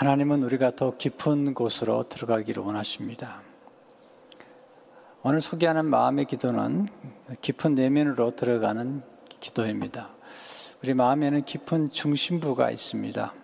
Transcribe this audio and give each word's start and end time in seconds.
하나님은 0.00 0.42
우리가 0.44 0.76
더 0.76 0.96
깊은 0.96 1.52
곳으로 1.52 2.08
들어가기를 2.08 2.62
원하십니다. 2.62 3.42
오늘 5.22 5.42
소개하는 5.42 5.90
마음의 5.90 6.24
기도는 6.24 6.88
깊은 7.42 7.74
내면으로 7.74 8.34
들어가는 8.34 9.02
기도입니다. 9.40 10.08
우리 10.82 10.94
마음에는 10.94 11.44
깊은 11.44 11.90
중심부가 11.90 12.70
있습니다. 12.70 13.34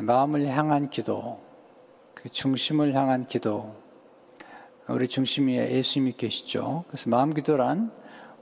마음을 0.00 0.46
향한 0.46 0.88
기도, 0.88 1.42
그 2.14 2.30
중심을 2.30 2.94
향한 2.94 3.26
기도. 3.26 3.76
우리 4.88 5.06
중심에 5.06 5.72
예수님이 5.72 6.14
계시죠. 6.16 6.84
그래서 6.88 7.10
마음 7.10 7.34
기도란 7.34 7.92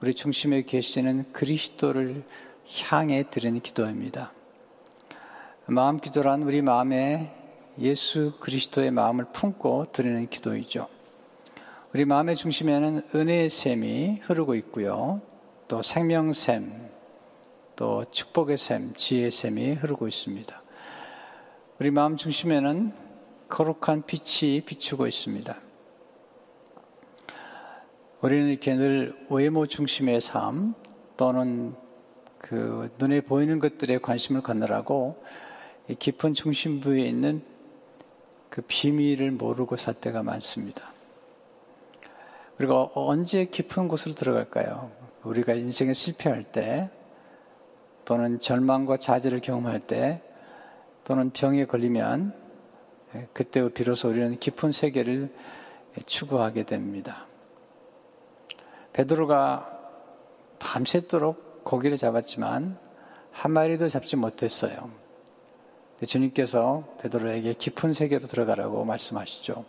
우리 0.01 0.15
중심에 0.15 0.63
계시는 0.63 1.33
그리스도를 1.33 2.23
향해 2.89 3.25
드리는 3.29 3.59
기도입니다. 3.59 4.31
마음 5.73 6.01
기도란 6.01 6.43
우리 6.43 6.63
마음에 6.63 7.33
예수 7.79 8.33
그리스도의 8.41 8.91
마음을 8.91 9.27
품고 9.33 9.93
드리는 9.93 10.29
기도이죠. 10.29 10.89
우리 11.95 12.05
마음의 12.05 12.35
중심에는 12.35 13.03
은혜의 13.15 13.49
샘이 13.49 14.19
흐르고 14.25 14.57
있고요. 14.57 15.21
또 15.69 15.81
생명샘, 15.81 16.87
또 17.77 18.05
축복의 18.11 18.59
샘, 18.59 18.95
지혜의 18.97 19.31
샘이 19.31 19.75
흐르고 19.75 20.09
있습니다. 20.09 20.61
우리 21.79 21.93
마음 21.93 22.17
중심에는 22.17 22.93
거룩한 23.49 24.03
빛이 24.07 24.63
비추고 24.63 25.07
있습니다. 25.07 25.55
우리는 28.23 28.49
이렇게 28.49 28.75
늘 28.75 29.17
외모 29.31 29.69
중심의 29.69 30.21
삶 30.21 30.75
또는 31.17 31.77
그 32.39 32.93
눈에 32.99 33.21
보이는 33.21 33.61
것들에 33.61 33.99
관심을 33.99 34.43
갖느라고 34.43 35.23
깊은 35.99 36.35
중심 36.35 36.81
부에 36.81 37.03
있는 37.03 37.43
그 38.49 38.63
비밀을 38.63 39.31
모르고 39.31 39.77
살 39.77 39.95
때가 39.95 40.23
많습니다. 40.23 40.93
그리고 42.57 42.91
언제 42.95 43.47
깊은 43.47 43.89
곳으로 43.89 44.15
들어갈까요? 44.15 44.91
우리가 45.23 45.55
인생에 45.55 45.93
실패할 45.93 46.45
때, 46.45 46.91
또는 48.05 48.41
절망과 48.41 48.99
좌절을 48.99 49.41
경험할 49.41 49.81
때, 49.81 50.21
또는 51.05 51.31
병에 51.31 51.65
걸리면, 51.65 52.35
그때 53.33 53.67
비로소 53.73 54.09
우리는 54.09 54.39
깊은 54.39 54.73
세계를 54.73 55.33
추구하게 56.07 56.65
됩니다. 56.65 57.27
베드로가 58.93 59.79
밤새도록 60.59 61.65
고기를 61.65 61.97
잡았지만 61.97 62.79
한 63.33 63.53
마리도 63.53 63.89
잡지 63.89 64.17
못했어요. 64.17 65.00
주님께서 66.07 66.85
베드로에게 67.01 67.55
깊은 67.55 67.93
세계로 67.93 68.27
들어가라고 68.27 68.85
말씀하시죠. 68.85 69.65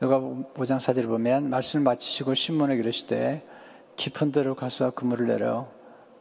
누가 0.00 0.18
보장 0.18 0.78
사제를 0.78 1.08
보면 1.08 1.50
말씀을 1.50 1.82
마치시고 1.84 2.34
신문에 2.34 2.76
이르시되 2.76 3.44
깊은 3.96 4.32
데로 4.32 4.54
가서 4.54 4.90
그물을 4.90 5.26
내려 5.26 5.66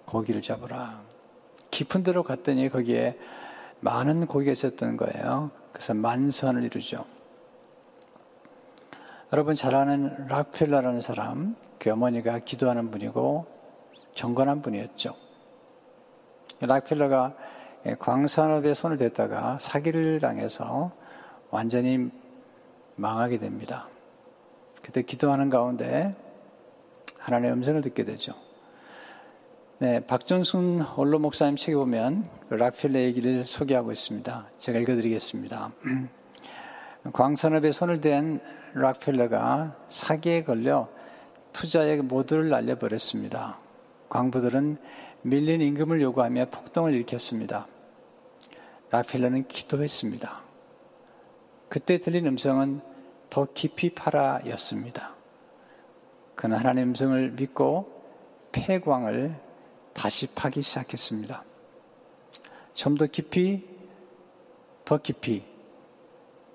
고기를 0.06 0.42
잡으라. 0.42 1.02
깊은 1.70 2.04
데로 2.04 2.24
갔더니 2.24 2.70
거기에 2.70 3.18
많은 3.82 4.26
고기가 4.26 4.52
있었던 4.52 4.98
거예요. 4.98 5.52
그래서 5.72 5.94
만선을 5.94 6.64
이루죠. 6.64 7.06
여러분 9.34 9.56
잘 9.56 9.76
아는 9.76 10.28
락펠러라는 10.28 11.02
사람, 11.02 11.56
그 11.78 11.92
어머니가 11.92 12.40
기도하는 12.40 12.90
분이고 12.90 13.46
경건한 14.16 14.62
분이었죠. 14.62 15.16
락펠러가 16.62 17.36
광산업에 17.96 18.74
손을 18.74 18.98
댔다가 18.98 19.58
사기를 19.60 20.20
당해서 20.20 20.92
완전히 21.50 22.10
망하게 22.96 23.38
됩니다. 23.38 23.88
그때 24.84 25.02
기도하는 25.02 25.50
가운데 25.50 26.16
하나님의 27.20 27.54
음성을 27.54 27.82
듣게 27.82 28.04
되죠. 28.06 28.34
네, 29.80 30.00
박정순 30.00 30.84
원로 30.96 31.20
목사님 31.20 31.56
책에 31.56 31.76
보면 31.76 32.28
그 32.50 32.56
락펠러 32.56 33.00
얘기를 33.00 33.44
소개하고 33.44 33.92
있습니다. 33.92 34.48
제가 34.58 34.80
읽어드리겠습니다. 34.80 35.72
광산업에 37.14 37.72
손을 37.72 38.02
댄 38.02 38.42
락펠러가 38.74 39.76
사기에 39.88 40.44
걸려 40.44 40.90
투자액 41.54 42.06
모두를 42.06 42.50
날려버렸습니다. 42.50 43.60
광부들은 44.10 44.78
밀린 45.22 45.62
임금을 45.62 46.02
요구하며 46.02 46.48
폭동을 46.48 46.94
일으켰습니다. 46.94 47.68
락펠러는 48.92 49.48
기도했습니다. 49.48 50.44
그때 51.70 51.98
들린 52.00 52.26
음성은 52.28 52.82
더 53.30 53.48
깊이 53.54 53.90
파라였습니다. 53.94 55.16
그는 56.36 56.58
하나님의 56.58 56.86
음성을 56.86 57.32
믿고 57.32 57.92
폐광을 58.52 59.36
다시 59.94 60.28
파기 60.28 60.62
시작했습니다. 60.62 61.44
좀 62.74 62.96
더 62.98 63.08
깊이, 63.08 63.68
더 64.86 64.98
깊이 65.00 65.44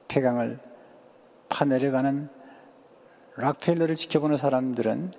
폐광을 0.09 0.60
파내려가는 1.48 2.28
락펠러를 3.37 3.97
지켜보는 3.97 4.37
사람들은 4.37 5.12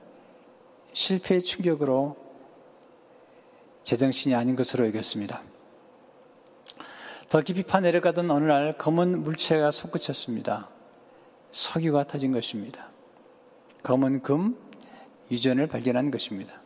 실패의 0.93 1.41
충격으로 1.41 2.15
제정신이 3.83 4.33
아닌 4.33 4.55
것으로 4.55 4.87
여겼습니다. 4.87 5.41
더 7.33 7.41
깊이 7.41 7.63
파내려가던 7.63 8.29
어느 8.29 8.45
날 8.45 8.77
검은 8.77 9.23
물체가 9.23 9.71
솟구쳤습니다. 9.71 10.69
석유가 11.49 12.05
터진 12.05 12.31
것입니다. 12.31 12.91
검은 13.81 14.21
금 14.21 14.55
유전을 15.31 15.65
발견한 15.65 16.11
것입니다. 16.11 16.61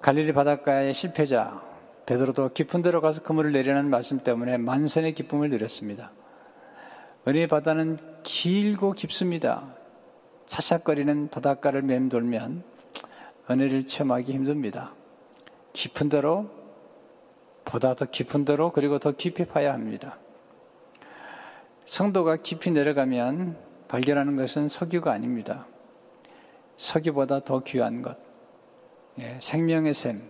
갈릴리 0.00 0.32
바닷가의 0.32 0.94
실패자 0.94 1.60
베드로도 2.06 2.52
깊은 2.52 2.82
데로 2.82 3.00
가서 3.00 3.24
그물을 3.24 3.50
내려는 3.50 3.90
말씀 3.90 4.20
때문에 4.20 4.58
만선의 4.58 5.16
기쁨을 5.16 5.50
누렸습니다. 5.50 6.12
은혜의 7.26 7.48
바다는 7.48 7.98
길고 8.22 8.92
깊습니다. 8.92 9.74
차삭거리는 10.46 11.30
바닷가를 11.30 11.82
맴돌면 11.82 12.62
은혜를 13.50 13.86
체험하기 13.86 14.32
힘듭니다. 14.32 14.94
깊은 15.72 16.10
데로 16.10 16.55
보다 17.66 17.94
더 17.94 18.06
깊은 18.06 18.46
데로 18.46 18.72
그리고 18.72 18.98
더 18.98 19.12
깊이 19.12 19.44
파야 19.44 19.74
합니다. 19.74 20.18
성도가 21.84 22.36
깊이 22.36 22.70
내려가면 22.70 23.58
발견하는 23.88 24.36
것은 24.36 24.68
석유가 24.68 25.12
아닙니다. 25.12 25.66
석유보다 26.76 27.40
더 27.40 27.62
귀한 27.64 28.02
것. 28.02 28.16
예, 29.18 29.38
생명의 29.40 29.94
샘, 29.94 30.22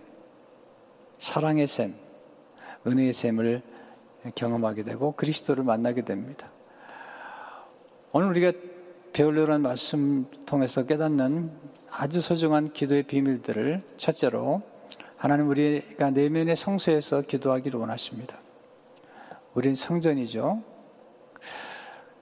사랑의 1.19 1.67
샘, 1.67 1.95
은혜의 2.85 3.13
샘을 3.13 3.61
경험하게 4.35 4.83
되고 4.83 5.13
그리스도를 5.13 5.63
만나게 5.63 6.03
됩니다. 6.03 6.51
오늘 8.11 8.29
우리가 8.29 8.51
배우려는 9.13 9.61
고 9.61 9.69
말씀 9.69 10.25
통해서 10.45 10.85
깨닫는 10.85 11.51
아주 11.91 12.21
소중한 12.21 12.71
기도의 12.71 13.03
비밀들을 13.03 13.83
첫째로 13.97 14.61
하나님 15.17 15.49
우리가 15.49 16.11
내면의 16.11 16.55
성소에서 16.55 17.21
기도하기를 17.21 17.79
원하십니다. 17.79 18.37
우린 19.55 19.73
성전이죠. 19.73 20.61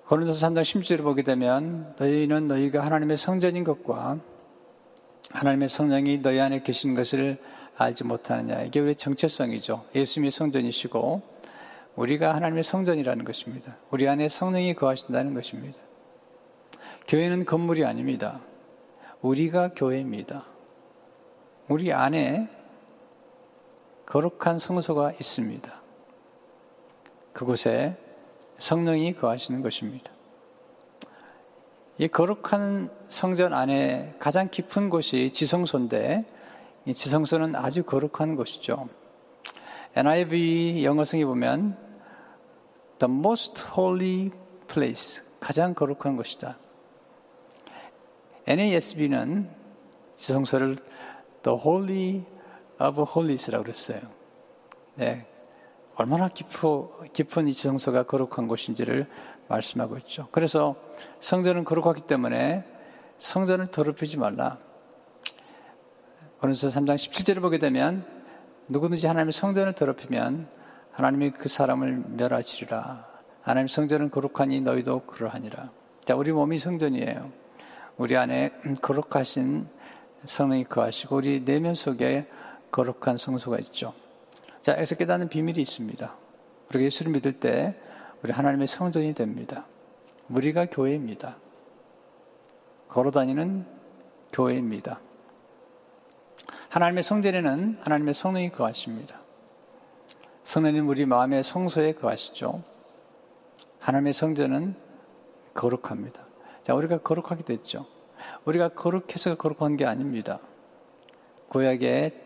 고린도서 0.08 0.48
3장 0.48 0.62
10절을 0.62 1.04
보게 1.04 1.22
되면 1.22 1.94
너희는 2.00 2.48
너희가 2.48 2.86
하나님의 2.86 3.18
성전인 3.18 3.66
것과 3.66 4.18
하나님의 5.32 5.68
성령이 5.68 6.22
너희 6.22 6.40
안에 6.40 6.62
계신 6.64 6.96
것을 6.96 7.38
알지 7.76 8.06
못하느냐. 8.06 8.62
이게 8.62 8.80
우리의 8.80 8.96
정체성이죠. 8.96 9.84
예수님이 9.94 10.32
성전이시고 10.32 11.22
우리가 11.98 12.34
하나님의 12.34 12.64
성전이라는 12.64 13.26
것입니다. 13.26 13.78
우리 13.92 14.08
안에 14.08 14.30
성령이 14.30 14.74
거하신다는 14.76 15.34
것입니다. 15.34 15.78
교회는 17.10 17.44
건물이 17.44 17.84
아닙니다. 17.84 18.40
우리가 19.22 19.72
교회입니다. 19.76 20.46
우리 21.68 21.92
안에 21.92 22.55
거룩한 24.06 24.60
성소가 24.60 25.14
있습니다. 25.14 25.82
그곳에 27.34 27.98
성령이 28.58 29.16
거하시는 29.16 29.62
것입니다. 29.62 30.12
이 31.98 32.08
거룩한 32.08 32.90
성전 33.08 33.54
안에 33.54 34.16
가장 34.20 34.50
깊은 34.50 34.90
곳이 34.90 35.32
지성소인데 35.32 36.26
이 36.86 36.94
지성소는 36.94 37.56
아주 37.56 37.84
거룩한 37.84 38.36
곳이죠. 38.36 38.90
NIV 39.96 40.84
영어성에 40.84 41.26
보면 41.26 41.78
The 43.00 43.14
most 43.14 43.64
holy 43.78 44.32
place 44.68 45.24
가장 45.40 45.74
거룩한 45.74 46.18
곳이다. 46.18 46.58
NASB는 48.48 49.50
지성소를 50.16 50.78
The 51.44 51.60
Holy 51.60 52.24
Holies라고 52.82 53.64
그랬어요. 53.64 54.00
네. 54.96 55.28
얼마나 55.96 56.28
깊어, 56.28 56.90
깊은 57.14 57.48
이 57.48 57.54
지성소가 57.54 58.04
거룩한 58.04 58.48
곳인지를 58.48 59.08
말씀하고 59.48 59.98
있죠. 60.00 60.28
그래서 60.32 60.76
성전은 61.20 61.64
거룩하기 61.64 62.02
때문에 62.02 62.66
성전을 63.18 63.68
더럽히지 63.68 64.18
말라. 64.18 64.58
고린도서 66.40 66.80
3장 66.80 66.96
17절을 66.96 67.42
보게 67.42 67.58
되면 67.58 68.06
누구든지 68.68 69.08
하나님의 69.08 69.32
성전을 69.32 69.74
더럽히면 69.74 70.50
하나님이 70.92 71.32
그 71.32 71.48
사람을 71.48 72.04
멸하시리라. 72.18 73.08
하나님 73.42 73.68
성전은 73.68 74.10
거룩하니 74.10 74.62
너희도 74.62 75.02
그러하니라. 75.06 75.70
자, 76.04 76.16
우리 76.16 76.32
몸이 76.32 76.60
성전이에요. 76.60 77.32
우리 77.98 78.18
안에 78.18 78.52
거룩하신 78.82 79.68
성령이 80.26 80.66
거하시고 80.66 81.16
우리 81.16 81.46
내면 81.46 81.76
속에 81.76 82.28
거룩한 82.76 83.18
성소가 83.18 83.58
있죠. 83.60 83.94
자, 84.60 84.74
여기서 84.74 84.96
깨닫는 84.96 85.30
비밀이 85.30 85.62
있습니다. 85.62 86.14
우리가 86.68 86.84
예수를 86.84 87.14
믿을 87.14 87.40
때 87.40 87.74
우리 88.22 88.34
하나님의 88.34 88.68
성전이 88.68 89.14
됩니다. 89.14 89.66
우리가 90.28 90.66
교회입니다. 90.66 91.38
걸어다니는 92.90 93.66
교회입니다. 94.34 95.00
하나님의 96.68 97.04
성전에는 97.04 97.78
하나님의 97.80 98.14
성령이 98.14 98.50
거하십니다. 98.50 99.22
성령님 100.44 100.90
우리 100.90 101.06
마음의 101.06 101.46
성소에 101.46 101.94
거하시죠. 101.94 102.62
하나님의 103.80 104.12
성전은 104.12 104.76
거룩합니다. 105.54 106.26
자, 106.62 106.76
우리가 106.76 106.98
거룩하게 106.98 107.44
됐죠. 107.44 107.86
우리가 108.44 108.70
거룩해서 108.70 109.36
거룩한 109.36 109.78
게 109.78 109.86
아닙니다. 109.86 110.40
구약의 111.48 112.25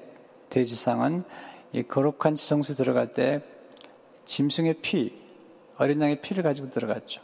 대지상은 0.50 1.24
이 1.72 1.84
거룩한 1.84 2.36
지성소에 2.36 2.76
들어갈 2.76 3.14
때 3.14 3.42
짐승의 4.26 4.76
피, 4.82 5.14
어린 5.78 6.02
양의 6.02 6.22
피를 6.22 6.44
가지고 6.44 6.70
들어갔죠. 6.70 7.22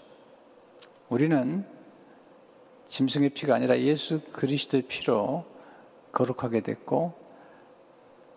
우리는 1.09 1.65
짐승의 2.85 3.29
피가 3.31 3.55
아니라 3.55 3.77
예수 3.79 4.21
그리스도의 4.31 4.83
피로 4.83 5.45
거룩하게 6.11 6.61
됐고 6.61 7.13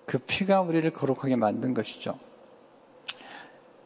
그 0.06 0.18
피가 0.18 0.62
우리를 0.62 0.90
거룩하게 0.92 1.36
만든 1.36 1.74
것이죠. 1.74 2.18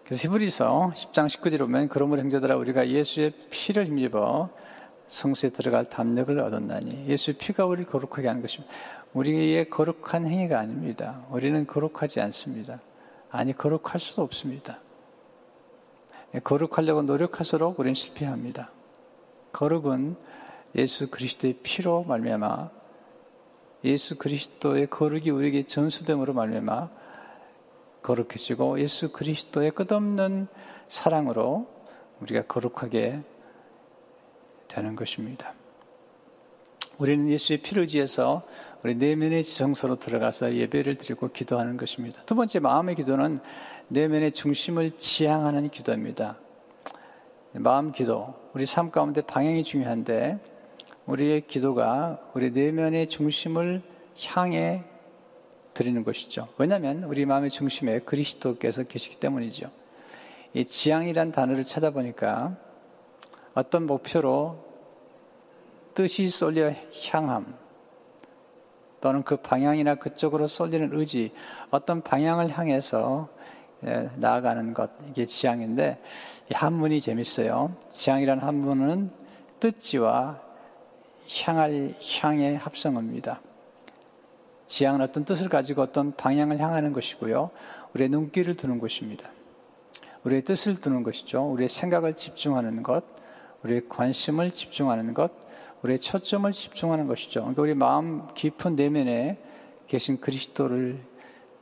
그래서 0.05 0.29
히브리서 0.29 0.93
10장 0.95 1.27
19절에 1.29 1.59
보면 1.59 1.89
그러므로 1.89 2.21
형제들아 2.23 2.57
우리가 2.57 2.89
예수의 2.89 3.33
피를 3.51 3.87
힘입어 3.87 4.51
성수에 5.09 5.51
들어갈 5.51 5.85
담력을 5.85 6.39
얻었나니 6.39 7.07
예수의 7.09 7.37
피가 7.39 7.67
우리를 7.67 7.87
거룩하게 7.91 8.29
하는 8.29 8.41
것입니다. 8.41 8.73
우리의 9.15 9.69
거룩한 9.69 10.27
행위가 10.27 10.59
아닙니다. 10.59 11.25
우리는 11.31 11.67
거룩하지 11.67 12.21
않습니다. 12.21 12.81
아니 13.31 13.55
거룩할 13.57 13.99
수도 13.99 14.23
없습니다. 14.23 14.81
거룩하려고 16.45 17.03
노력할수록 17.03 17.79
우리는 17.79 17.95
실패합니다. 17.95 18.71
거룩은 19.53 20.17
예수 20.77 21.11
그리스도의 21.11 21.59
피로 21.63 22.05
말미암아 22.05 22.71
예수 23.85 24.17
그리스도의 24.17 24.89
거룩이 24.89 25.31
우리에게 25.31 25.67
전수됨으로 25.67 26.33
말미암아 26.33 26.89
거룩해지고 28.03 28.81
예수 28.81 29.13
그리스도의 29.13 29.73
끝없는 29.73 30.47
사랑으로 30.89 31.69
우리가 32.21 32.43
거룩하게 32.47 33.21
되는 34.69 34.97
것입니다. 34.97 35.55
우리는 37.03 37.29
예수의 37.29 37.59
피를 37.63 37.89
지어서 37.89 38.43
우리 38.85 38.95
내면의 38.95 39.43
지성소로 39.43 39.97
들어가서 39.97 40.55
예배를 40.55 40.95
드리고 40.95 41.33
기도하는 41.33 41.77
것입니다. 41.77 42.23
두 42.27 42.37
번째 42.37 42.61
마음의 42.61 42.95
기도는 42.95 43.41
내면의 43.89 44.31
중심을 44.31 44.93
지향하는 44.93 45.71
기도입니다. 45.71 46.39
마음 47.55 47.91
기도, 47.91 48.35
우리 48.53 48.67
삶 48.67 48.93
가운데 48.93 49.21
방향이 49.21 49.65
중요한데 49.65 50.39
우리의 51.07 51.49
기도가 51.49 52.21
우리 52.35 52.53
내면의 52.53 53.09
중심을 53.09 53.83
향해 54.29 54.85
드리는 55.75 56.05
것이죠. 56.05 56.51
왜냐하면 56.57 57.03
우리 57.03 57.27
마음의 57.27 57.51
중심에 57.51 57.99
그리스도께서 57.99 58.85
계시기 58.85 59.17
때문이죠. 59.17 59.73
이 60.55 60.65
지향이란 60.65 61.33
단어를 61.33 61.65
찾아보니까 61.65 62.57
어떤 63.55 63.87
목표로 63.87 64.72
뜻이 65.95 66.29
쏠려 66.29 66.73
향함 67.11 67.55
또는 69.01 69.23
그 69.25 69.37
방향이나 69.37 69.97
그쪽으로 69.97 70.47
쏠리는 70.47 70.91
의지 70.93 71.33
어떤 71.71 72.03
방향을 72.03 72.57
향해서 72.57 73.29
예, 73.85 74.09
나아가는 74.17 74.73
것 74.75 74.91
이게 75.09 75.27
지향인데 75.27 76.01
이 76.51 76.55
한문이 76.55 77.01
재밌어요. 77.01 77.75
지향이라는 77.91 78.43
한문은 78.43 79.11
뜻지와 79.59 80.41
향할 81.45 81.95
향의 82.21 82.57
합성어입니다. 82.59 83.41
지향은 84.67 85.01
어떤 85.01 85.25
뜻을 85.25 85.49
가지고 85.49 85.83
어떤 85.83 86.15
방향을 86.15 86.61
향하는 86.61 86.93
것이고요. 86.93 87.51
우리의 87.95 88.09
눈길을 88.09 88.57
두는 88.57 88.79
것입니다. 88.79 89.29
우리의 90.25 90.43
뜻을 90.45 90.81
두는 90.81 91.03
것이죠. 91.03 91.43
우리의 91.51 91.69
생각을 91.69 92.15
집중하는 92.15 92.83
것, 92.83 93.05
우리의 93.65 93.89
관심을 93.89 94.53
집중하는 94.53 95.13
것, 95.13 95.33
우리의 95.83 95.99
초점을 95.99 96.51
집중하는 96.53 97.07
것이죠. 97.07 97.41
그러니까 97.41 97.63
우리 97.63 97.75
마음 97.75 98.33
깊은 98.35 98.77
내면에 98.77 99.39
계신 99.89 100.21
그리스도를 100.21 101.03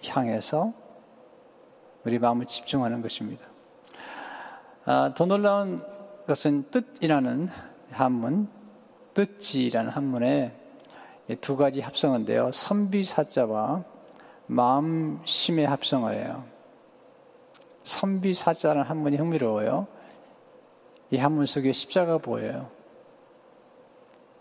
향해서 0.07 0.73
우리 2.05 2.19
마음을 2.19 2.47
집중하는 2.47 3.03
것입니다. 3.03 3.45
아, 4.85 5.13
더 5.15 5.27
놀라운 5.27 5.83
것은 6.27 6.71
뜻이라는 6.71 7.49
한문, 7.91 8.49
뜻지라는 9.15 9.91
한문에 9.91 10.57
두 11.41 11.57
가지 11.57 11.81
합성어인데요. 11.81 12.51
선비사자와 12.53 13.85
마음심의 14.47 15.67
합성어예요. 15.67 16.45
선비사자라는 17.83 18.83
한문이 18.89 19.17
흥미로워요. 19.17 19.87
이 21.11 21.17
한문 21.17 21.47
속에 21.47 21.73
십자가 21.73 22.19
보여요. 22.19 22.80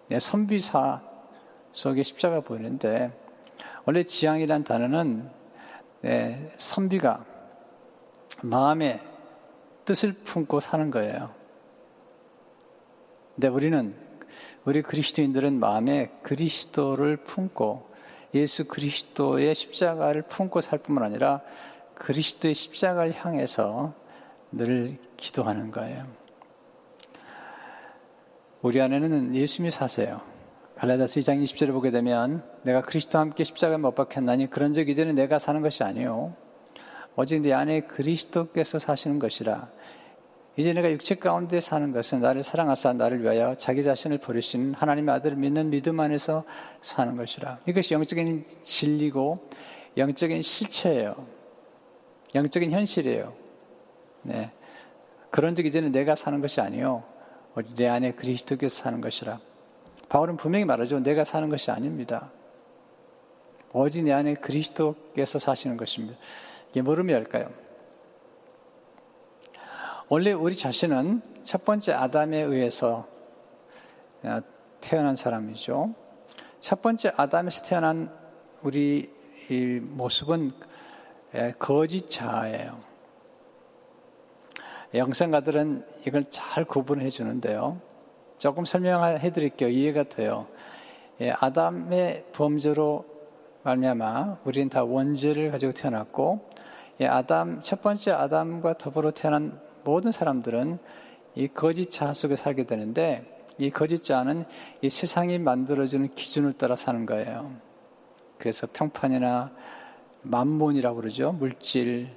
네, 0.09 0.19
선비사 0.19 1.01
속에 1.71 2.01
십자가 2.01 2.39
보이는데 2.39 3.11
원래 3.85 4.01
지향이란 4.01 4.63
단어는 4.63 5.29
네, 6.01 6.49
선비가 6.57 7.23
마음에 8.41 9.01
뜻을 9.85 10.13
품고 10.13 10.61
사는 10.61 10.89
거예요. 10.89 11.31
근데 13.35 13.49
우리는 13.49 13.93
우리 14.65 14.81
그리스도인들은 14.81 15.59
마음에 15.59 16.11
그리스도를 16.23 17.17
품고 17.17 17.89
예수 18.33 18.65
그리스도의 18.65 19.53
십자가를 19.53 20.23
품고 20.23 20.61
살 20.61 20.79
뿐만 20.79 21.03
아니라 21.03 21.41
그리스도의 21.93 22.55
십자가를 22.55 23.13
향해서 23.13 23.93
늘 24.51 24.97
기도하는 25.17 25.69
거예요. 25.69 26.18
우리 28.61 28.81
안에는 28.81 29.35
예수님이 29.35 29.71
사세요. 29.71 30.19
갈라다스 30.75 31.21
2장 31.21 31.41
20절을 31.41 31.71
보게 31.71 31.91
되면 31.91 32.43
내가 32.63 32.81
그리스도와 32.81 33.23
함께 33.23 33.45
십자가에 33.45 33.77
못 33.77 33.95
박혔나니 33.95 34.49
그런 34.49 34.73
적 34.73 34.89
이전에 34.89 35.13
내가 35.13 35.39
사는 35.39 35.61
것이 35.61 35.83
아니요 35.83 36.35
오직 37.15 37.39
내 37.39 37.53
안에 37.53 37.81
그리스도께서 37.81 38.79
사시는 38.79 39.19
것이라 39.19 39.69
이제 40.57 40.73
내가 40.73 40.91
육체 40.91 41.15
가운데 41.15 41.61
사는 41.61 41.93
것은 41.93 42.19
나를 42.19 42.43
사랑하사 42.43 42.91
나를 42.91 43.23
위하여 43.23 43.55
자기 43.55 43.81
자신을 43.81 44.17
버리신 44.17 44.73
하나님의 44.73 45.15
아들을 45.15 45.37
믿는 45.37 45.69
믿음 45.69 45.97
안에서 46.01 46.43
사는 46.81 47.15
것이라. 47.15 47.59
이것이 47.65 47.93
영적인 47.93 48.43
진리고 48.61 49.37
영적인 49.95 50.41
실체예요. 50.41 51.15
영적인 52.35 52.71
현실이에요. 52.71 53.33
네. 54.23 54.51
그런 55.31 55.55
적 55.55 55.65
이제는 55.65 55.93
내가 55.93 56.15
사는 56.15 56.41
것이 56.41 56.59
아니요. 56.59 57.03
내 57.75 57.87
안에 57.87 58.13
그리스도께서 58.13 58.83
사는 58.83 59.01
것이라. 59.01 59.39
바울은 60.07 60.37
분명히 60.37 60.65
말하죠. 60.65 60.99
내가 60.99 61.23
사는 61.23 61.49
것이 61.49 61.71
아닙니다. 61.71 62.31
오직 63.71 64.03
내 64.03 64.11
안에 64.11 64.33
그리스도께서 64.35 65.39
사시는 65.39 65.77
것입니다. 65.77 66.17
이게 66.69 66.81
뭘 66.81 66.97
의미할까요? 66.99 67.51
원래 70.07 70.31
우리 70.31 70.55
자신은 70.55 71.21
첫 71.43 71.65
번째 71.65 71.93
아담에 71.93 72.39
의해서 72.39 73.07
어, 74.23 74.41
태어난 74.81 75.15
사람이죠. 75.15 75.91
첫 76.59 76.81
번째 76.81 77.11
아담에서 77.15 77.61
태어난 77.61 78.11
우리 78.63 79.11
모습은 79.81 80.51
거짓 81.57 82.09
자아예요. 82.09 82.79
영상가들은 84.93 85.85
이걸 86.07 86.25
잘 86.29 86.65
구분해 86.65 87.09
주는데요. 87.09 87.79
조금 88.37 88.65
설명해 88.65 89.29
드릴게요. 89.31 89.69
이해가 89.69 90.03
돼요. 90.03 90.47
예, 91.21 91.31
아담의 91.39 92.25
범죄로 92.31 93.05
말미암아 93.63 94.39
우리는 94.45 94.69
다 94.69 94.83
원죄를 94.83 95.51
가지고 95.51 95.73
태어났고 95.73 96.49
아담 97.01 97.61
첫 97.61 97.81
번째 97.81 98.11
아담과 98.11 98.77
더불어 98.77 99.11
태어난 99.11 99.59
모든 99.83 100.11
사람들은 100.11 100.79
이 101.35 101.47
거짓 101.49 101.91
자 101.91 102.13
속에 102.13 102.35
살게 102.35 102.63
되는데 102.63 103.37
이 103.57 103.69
거짓 103.69 104.03
자는 104.03 104.45
이 104.81 104.89
세상이 104.89 105.37
만들어주는 105.39 106.15
기준을 106.15 106.53
따라 106.53 106.75
사는 106.75 107.05
거예요. 107.05 107.51
그래서 108.37 108.67
평판이나 108.71 109.51
만몬이라고 110.21 110.95
그러죠. 110.95 111.33
물질 111.33 112.09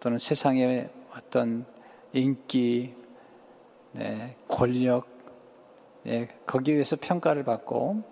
또는 0.00 0.18
세상의 0.18 0.90
어떤 1.16 1.64
인기, 2.12 2.94
네, 3.92 4.36
권력, 4.48 5.08
네, 6.02 6.28
거기에 6.46 6.74
의해서 6.74 6.96
평가를 7.00 7.44
받고 7.44 8.02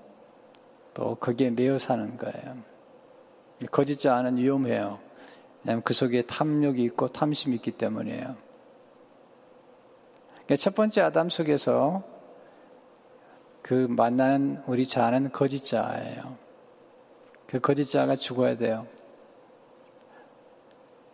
또 0.94 1.14
거기에 1.14 1.50
매여 1.50 1.78
사는 1.78 2.16
거예요. 2.16 2.56
거짓자는 3.70 4.36
위험해요. 4.36 4.98
왜냐하면 5.62 5.82
그 5.82 5.94
속에 5.94 6.22
탐욕이 6.22 6.82
있고 6.84 7.08
탐심이 7.08 7.56
있기 7.56 7.72
때문이에요. 7.72 8.36
그러니까 10.34 10.56
첫 10.56 10.74
번째 10.74 11.02
아담 11.02 11.28
속에서 11.28 12.02
그 13.62 13.86
만난 13.90 14.62
우리 14.66 14.86
자는 14.86 15.30
거짓자예요. 15.30 16.36
그 17.46 17.60
거짓자가 17.60 18.16
죽어야 18.16 18.56
돼요. 18.56 18.86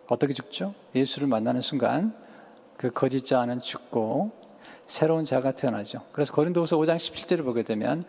어떻게 0.07 0.33
죽죠? 0.33 0.75
예수를 0.95 1.29
만나는 1.29 1.61
순간 1.61 2.15
그 2.77 2.91
거짓 2.91 3.25
자는 3.25 3.61
죽고 3.61 4.33
새로운 4.87 5.25
자가 5.25 5.53
태어나죠. 5.53 6.03
그래서 6.13 6.33
고린도후서 6.35 6.77
5장 6.77 6.97
17절을 6.97 7.45
보게 7.45 7.63
되면 7.63 8.03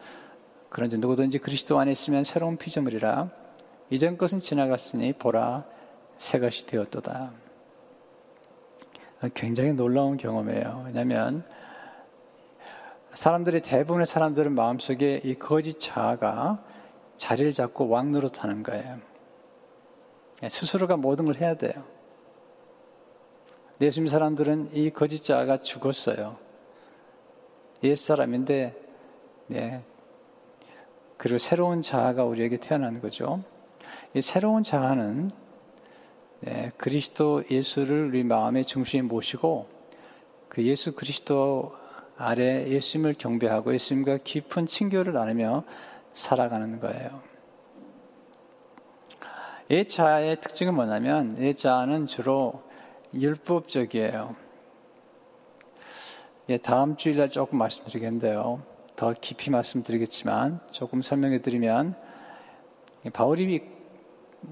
그런지 0.69 0.97
누구든지 0.97 1.39
그리스도 1.39 1.79
안에 1.79 1.91
있으면 1.91 2.23
새로운 2.23 2.57
피조물이라 2.57 3.29
이전 3.91 4.17
것은 4.17 4.39
지나갔으니 4.39 5.13
보라 5.13 5.63
새 6.17 6.39
것이 6.39 6.65
되었도다. 6.65 7.31
굉장히 9.33 9.73
놀라운 9.73 10.17
경험이에요. 10.17 10.83
왜냐하면 10.87 11.43
사람들의 13.13 13.61
대부분의 13.61 14.05
사람들은 14.05 14.53
마음속에 14.53 15.21
이 15.23 15.35
거짓 15.35 15.79
자아가 15.79 16.61
자리를 17.15 17.53
잡고 17.53 17.87
왕 17.87 18.11
노릇하는 18.11 18.63
거예요. 18.63 18.99
스스로가 20.49 20.97
모든 20.97 21.25
걸 21.25 21.35
해야 21.35 21.55
돼요. 21.55 21.83
예수님 23.81 24.07
사람들은 24.07 24.69
이 24.73 24.89
거짓 24.89 25.23
자아가 25.23 25.57
죽었어요. 25.57 26.37
옛 27.83 27.95
사람인데, 27.95 28.73
네. 29.47 29.83
그리고 31.17 31.37
새로운 31.37 31.81
자아가 31.81 32.23
우리에게 32.25 32.57
태어나는 32.57 33.01
거죠. 33.01 33.39
이 34.13 34.21
새로운 34.21 34.63
자아는 34.63 35.31
네, 36.41 36.71
그리스도 36.77 37.43
예수를 37.49 38.07
우리 38.07 38.23
마음의 38.23 38.65
중심에 38.65 39.01
모시고 39.01 39.67
그 40.49 40.63
예수 40.63 40.93
그리스도 40.93 41.73
아래 42.17 42.67
예수님을 42.67 43.15
경배하고 43.15 43.73
예수님과 43.73 44.19
깊은 44.23 44.67
친교를 44.67 45.13
나누며 45.13 45.63
살아가는 46.13 46.79
거예요. 46.79 47.21
이 49.67 49.83
자의 49.83 50.39
특징은 50.39 50.75
뭐냐면 50.75 51.41
이 51.41 51.51
자는 51.51 52.05
주로 52.05 52.61
율법적이에요. 53.15 54.35
예, 56.49 56.57
다음 56.57 56.95
주일날 56.95 57.31
조금 57.31 57.57
말씀드리겠는데요. 57.57 58.61
더 58.95 59.13
깊이 59.19 59.49
말씀드리겠지만 59.49 60.59
조금 60.69 61.01
설명해 61.01 61.41
드리면 61.41 61.95
바울이 63.11 63.63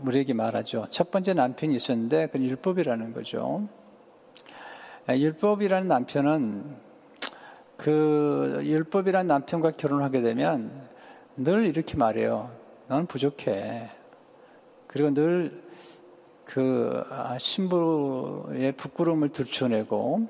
우리에게 0.01 0.33
말하죠. 0.33 0.87
첫 0.89 1.11
번째 1.11 1.35
남편이 1.35 1.75
있었는데 1.75 2.27
그건 2.27 2.47
율법이라는 2.49 3.13
거죠. 3.13 3.67
예, 5.11 5.19
율법이라는 5.19 5.87
남편은 5.87 6.75
그 7.77 8.61
율법이라는 8.63 9.27
남편과 9.27 9.71
결혼하게 9.77 10.21
되면 10.21 10.89
늘 11.37 11.67
이렇게 11.67 11.97
말해요. 11.97 12.49
넌 12.87 13.05
부족해. 13.05 13.91
그리고 14.93 15.13
늘 15.13 15.63
그 16.45 17.03
신부의 17.39 18.73
부끄러움을 18.73 19.29
들춰내고 19.29 20.27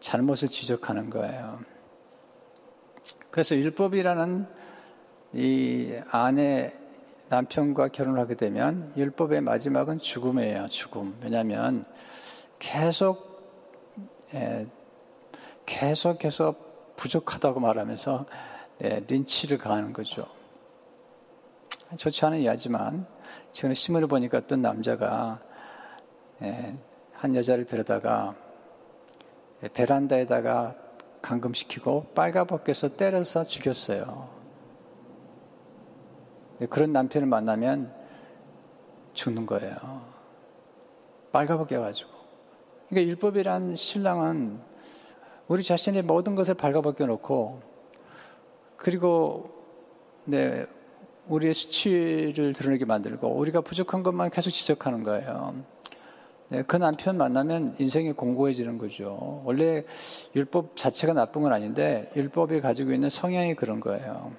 잘못을 0.00 0.48
지적하는 0.48 1.08
거예요. 1.08 1.60
그래서 3.30 3.56
율법이라는 3.56 4.46
이 5.34 5.98
아내 6.10 6.74
남편과 7.30 7.88
결혼하게 7.88 8.34
되면 8.34 8.92
율법의 8.96 9.40
마지막은 9.40 9.98
죽음이에요. 9.98 10.68
죽음. 10.68 11.16
왜냐하면 11.22 11.86
계속 12.58 13.32
예, 14.34 14.66
계속해서 15.64 16.54
부족하다고 16.96 17.60
말하면서 17.60 18.26
예, 18.84 19.04
린치를 19.08 19.56
가하는 19.56 19.94
거죠. 19.94 20.26
좋지 21.96 22.26
않은 22.26 22.40
이야기지만 22.40 23.06
최근에 23.52 23.74
신문을 23.74 24.08
보니까 24.08 24.38
어떤 24.38 24.62
남자가 24.62 25.40
예, 26.42 26.76
한 27.12 27.34
여자를 27.34 27.66
데려다가 27.66 28.34
예, 29.62 29.68
베란다에다가 29.68 30.74
감금시키고 31.20 32.06
빨가벗겨서 32.14 32.96
때려서 32.96 33.44
죽였어요. 33.44 34.28
그런 36.68 36.92
남편을 36.92 37.26
만나면 37.26 37.92
죽는 39.14 39.46
거예요. 39.46 39.76
빨가벗겨가지고. 41.32 42.10
그러니까 42.88 43.10
율법이란 43.10 43.74
신랑은 43.74 44.60
우리 45.48 45.62
자신의 45.62 46.02
모든 46.02 46.34
것을 46.34 46.54
발가벗겨 46.54 47.06
놓고 47.06 47.60
그리고 48.76 49.50
네, 50.24 50.66
우리의 51.28 51.54
수치를 51.54 52.52
드러내게 52.52 52.84
만들고 52.84 53.28
우리가 53.28 53.60
부족한 53.60 54.02
것만 54.02 54.30
계속 54.30 54.50
지적하는 54.50 55.02
거예요. 55.04 55.54
네, 56.48 56.62
그 56.62 56.76
남편 56.76 57.16
만나면 57.16 57.76
인생이 57.78 58.12
공고해지는 58.12 58.76
거죠. 58.76 59.42
원래 59.44 59.84
율법 60.36 60.76
자체가 60.76 61.14
나쁜 61.14 61.42
건 61.42 61.52
아닌데 61.52 62.10
율법이 62.14 62.60
가지고 62.60 62.92
있는 62.92 63.08
성향이 63.08 63.54
그런 63.54 63.80
거예요. 63.80 64.32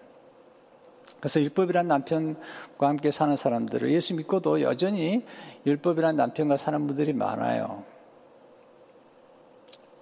그래서 1.20 1.42
율법이란 1.42 1.88
남편과 1.88 2.88
함께 2.88 3.12
사는 3.12 3.36
사람들을 3.36 3.90
예수 3.92 4.13
믿고도 4.13 4.62
여전히 4.62 5.25
율법이란 5.66 6.16
남편과 6.16 6.58
사는 6.58 6.86
분들이 6.86 7.13
많아요. 7.13 7.84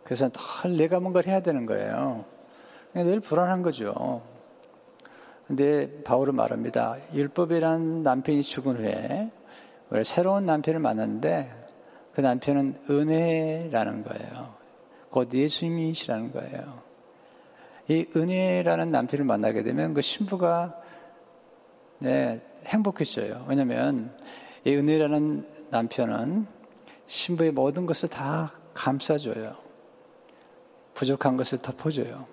그래서 0.04 0.30
늘 0.64 0.76
내가 0.78 1.00
뭔가를 1.00 1.32
해야 1.32 1.40
되는 1.40 1.66
거예요. 1.66 2.26
늘 2.94 3.22
불안한 3.22 3.62
거죠. 3.62 4.22
근데 5.52 6.02
바울은 6.04 6.36
말합니다. 6.36 6.96
율법이란 7.14 8.04
남편이 8.04 8.42
죽은 8.42 8.78
후에 8.78 9.30
새로운 10.06 10.46
남편을 10.46 10.80
만났는데 10.80 11.52
그 12.14 12.22
남편은 12.22 12.84
은혜라는 12.90 14.06
거예요. 14.06 14.56
곧 15.10 15.34
예수님이시라는 15.34 16.32
거예요. 16.32 16.82
이 17.90 18.06
은혜라는 18.16 18.92
남편을 18.92 19.26
만나게 19.26 19.62
되면 19.64 19.94
그 19.94 20.00
신부가 20.00 20.74
네, 22.00 22.40
행복해져요. 22.68 23.46
왜냐하면 23.50 24.16
이 24.64 24.74
은혜라는 24.74 25.50
남편은 25.70 26.48
신부의 27.08 27.52
모든 27.52 27.86
것을 27.86 28.08
다 28.08 28.54
감싸줘요. 28.74 29.58
부족한 30.94 31.36
것을 31.36 31.58
덮어줘요. 31.58 32.24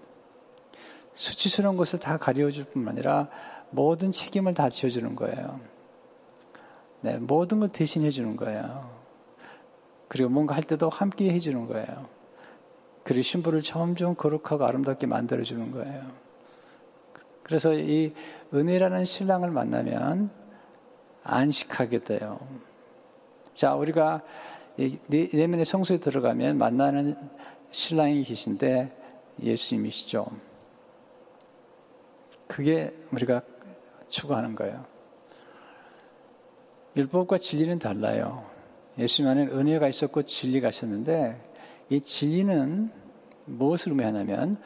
수치스러운 1.18 1.76
것을 1.76 1.98
다 1.98 2.16
가려줄 2.16 2.64
뿐만 2.66 2.94
아니라 2.94 3.28
모든 3.70 4.12
책임을 4.12 4.54
다 4.54 4.68
지어주는 4.68 5.16
거예요. 5.16 5.58
네, 7.00 7.18
모든 7.18 7.58
걸 7.58 7.68
대신해 7.68 8.10
주는 8.10 8.36
거예요. 8.36 8.88
그리고 10.06 10.30
뭔가 10.30 10.54
할 10.54 10.62
때도 10.62 10.88
함께 10.88 11.32
해주는 11.32 11.66
거예요. 11.66 12.08
그리고 13.02 13.22
신부를 13.22 13.62
점점 13.62 14.14
거룩하고 14.14 14.64
아름답게 14.64 15.08
만들어주는 15.08 15.72
거예요. 15.72 16.02
그래서 17.42 17.74
이 17.74 18.14
은혜라는 18.54 19.04
신랑을 19.04 19.50
만나면 19.50 20.30
안식하게 21.24 22.04
돼요. 22.04 22.38
자, 23.54 23.74
우리가 23.74 24.22
내면의 25.08 25.64
성소에 25.64 25.98
들어가면 25.98 26.58
만나는 26.58 27.16
신랑이 27.72 28.22
계신데 28.22 28.96
예수님이시죠. 29.42 30.47
그게 32.48 32.90
우리가 33.12 33.42
추구하는 34.08 34.54
거예요. 34.54 34.84
율법과 36.96 37.38
진리는 37.38 37.78
달라요. 37.78 38.44
예수님 38.98 39.30
안에 39.30 39.46
은혜가 39.46 39.86
있었고 39.88 40.22
진리가 40.24 40.70
있었는데 40.70 41.40
이 41.90 42.00
진리는 42.00 42.90
무엇을 43.44 43.92
의미하냐면 43.92 44.56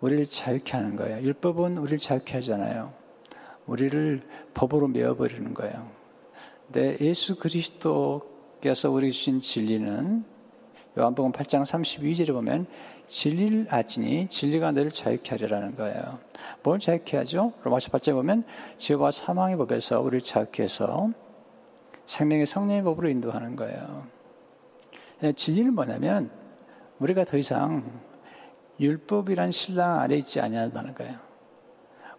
우리를 0.00 0.26
자유케 0.26 0.76
하는 0.76 0.94
거예요. 0.94 1.20
율법은 1.22 1.78
우리를 1.78 1.98
자유케 1.98 2.34
하잖아요. 2.34 2.92
우리를 3.66 4.22
법으로 4.54 4.86
메어버리는 4.88 5.52
거예요. 5.54 5.90
근데 6.66 6.96
예수 7.00 7.36
그리스도 7.36 8.30
하나님께서 8.60 8.90
우리 8.90 9.10
주신 9.10 9.40
진리는 9.40 10.24
요한복음 10.98 11.30
8장 11.32 11.62
32절에 11.62 12.32
보면 12.32 12.66
진리를 13.06 13.68
아지니 13.70 14.28
진리가 14.28 14.72
너를 14.72 14.90
자유케 14.90 15.30
하리라는 15.30 15.76
거예요. 15.76 16.18
뭘 16.62 16.80
자유케 16.80 17.16
하죠? 17.18 17.52
로마서 17.62 17.90
8장에 17.90 18.14
보면 18.14 18.44
죄와 18.76 19.10
사망의 19.10 19.56
법에서 19.56 20.00
우리를 20.00 20.20
자유케 20.20 20.64
해서 20.64 21.10
생명의 22.06 22.46
성령의 22.46 22.82
법으로 22.82 23.08
인도하는 23.08 23.54
거예요. 23.54 24.06
예, 25.22 25.32
진리는 25.32 25.72
뭐냐면 25.74 26.30
우리가 26.98 27.24
더 27.24 27.36
이상 27.36 28.00
율법이란 28.80 29.52
신랑 29.52 30.00
아래 30.00 30.16
있지 30.16 30.40
아니하다는 30.40 30.94
거예요. 30.94 31.14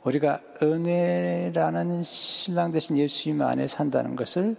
우리가 0.03 0.39
은혜라는 0.61 2.03
신랑 2.03 2.71
대신 2.71 2.97
예수님 2.97 3.41
안에 3.41 3.67
산다는 3.67 4.15
것을 4.15 4.55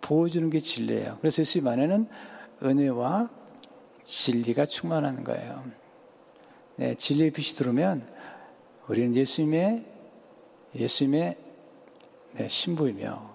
보여주는 0.00 0.48
게 0.50 0.60
진리예요. 0.60 1.18
그래서 1.20 1.42
예수님 1.42 1.66
안에는 1.66 2.08
은혜와 2.62 3.30
진리가 4.02 4.66
충만하는 4.66 5.24
거예요. 5.24 5.64
네, 6.76 6.94
진리의 6.94 7.30
빛이 7.30 7.56
들어오면 7.56 8.06
우리는 8.88 9.16
예수님의 9.16 9.84
예수님의 10.74 11.36
네, 12.32 12.48
신부이며 12.48 13.34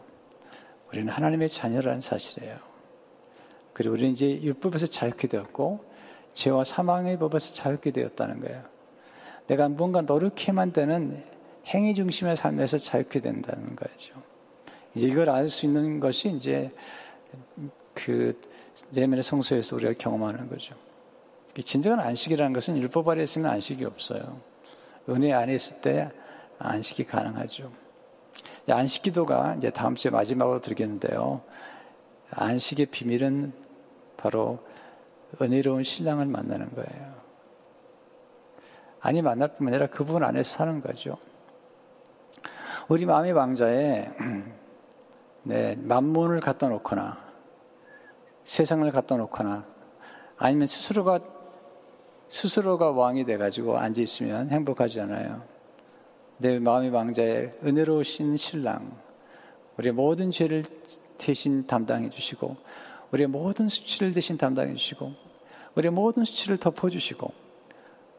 우리는 0.90 1.12
하나님의 1.12 1.50
자녀라는 1.50 2.02
사실이에요. 2.02 2.58
그리고 3.74 3.94
우리는 3.94 4.12
이제 4.12 4.42
율법에서 4.42 4.88
자유케 4.88 5.28
되었고 5.28 5.86
죄와 6.34 6.64
사망의 6.64 7.18
법에서 7.18 7.54
자유케 7.54 7.92
되었다는 7.92 8.42
거예요. 8.42 8.64
내가 9.48 9.70
뭔가 9.70 10.02
노력해만 10.02 10.74
되는 10.74 11.24
행위 11.68 11.94
중심의 11.94 12.36
삶에서 12.36 12.78
자유케 12.78 13.20
된다는 13.20 13.76
거죠. 13.76 14.14
이제 14.96 15.08
이걸 15.08 15.30
알 15.30 15.50
수 15.50 15.66
있는 15.66 16.00
것이 16.00 16.30
이제 16.30 16.72
그 17.94 18.40
레멘의 18.92 19.24
성소에서 19.24 19.76
우리가 19.76 19.94
경험하는 19.98 20.50
거죠. 20.50 20.76
진정한 21.62 22.00
안식이라는 22.00 22.54
것은 22.54 22.78
율법 22.78 23.08
아래 23.10 23.24
있으면 23.24 23.52
안식이 23.52 23.84
없어요. 23.86 24.40
은혜 25.10 25.34
안에 25.34 25.56
있을 25.56 25.82
때 25.82 26.12
안식이 26.60 27.06
가능하죠. 27.06 27.72
안식 28.70 29.04
기도가 29.04 29.56
이제 29.58 29.70
다음 29.70 29.96
주에 29.96 30.12
마지막으로 30.12 30.62
드리겠는데요. 30.62 31.42
안식의 32.32 32.88
비밀은 32.88 33.54
바로 34.18 34.60
은혜로운 35.42 35.84
신랑을 35.84 36.26
만나는 36.26 36.74
거예요. 36.76 37.20
아니 39.02 39.22
만날 39.22 39.56
뿐만 39.56 39.74
아니라 39.74 39.88
그분 39.88 40.24
안에서 40.24 40.58
사는 40.58 40.82
거죠. 40.82 41.18
우리 42.88 43.06
마음의 43.06 43.32
왕자에 43.34 44.12
네, 45.44 45.76
만문을 45.78 46.40
갖다 46.42 46.68
놓거나 46.70 47.29
세상을 48.50 48.90
갖다 48.90 49.16
놓거나 49.16 49.64
아니면 50.36 50.66
스스로가 50.66 51.20
스스로가 52.30 52.90
왕이 52.90 53.24
돼 53.26 53.38
가지고 53.38 53.78
앉아 53.78 54.02
있으면 54.02 54.50
행복하지 54.50 55.00
않아요. 55.02 55.44
내 56.38 56.58
마음의 56.58 56.90
왕자에 56.90 57.54
은혜로우신 57.64 58.38
신랑 58.38 58.98
우리의 59.78 59.94
모든 59.94 60.32
죄를 60.32 60.64
대신 61.20 61.68
담당해 61.68 62.10
주시고 62.10 62.58
우리의 63.12 63.28
모든 63.28 63.70
수치를 63.70 64.14
대신 64.14 64.36
담당해 64.36 64.74
주시고 64.74 65.14
우리의 65.76 65.92
모든 65.92 66.26
수치를 66.26 66.58
덮어 66.58 66.90
주시고 66.90 67.32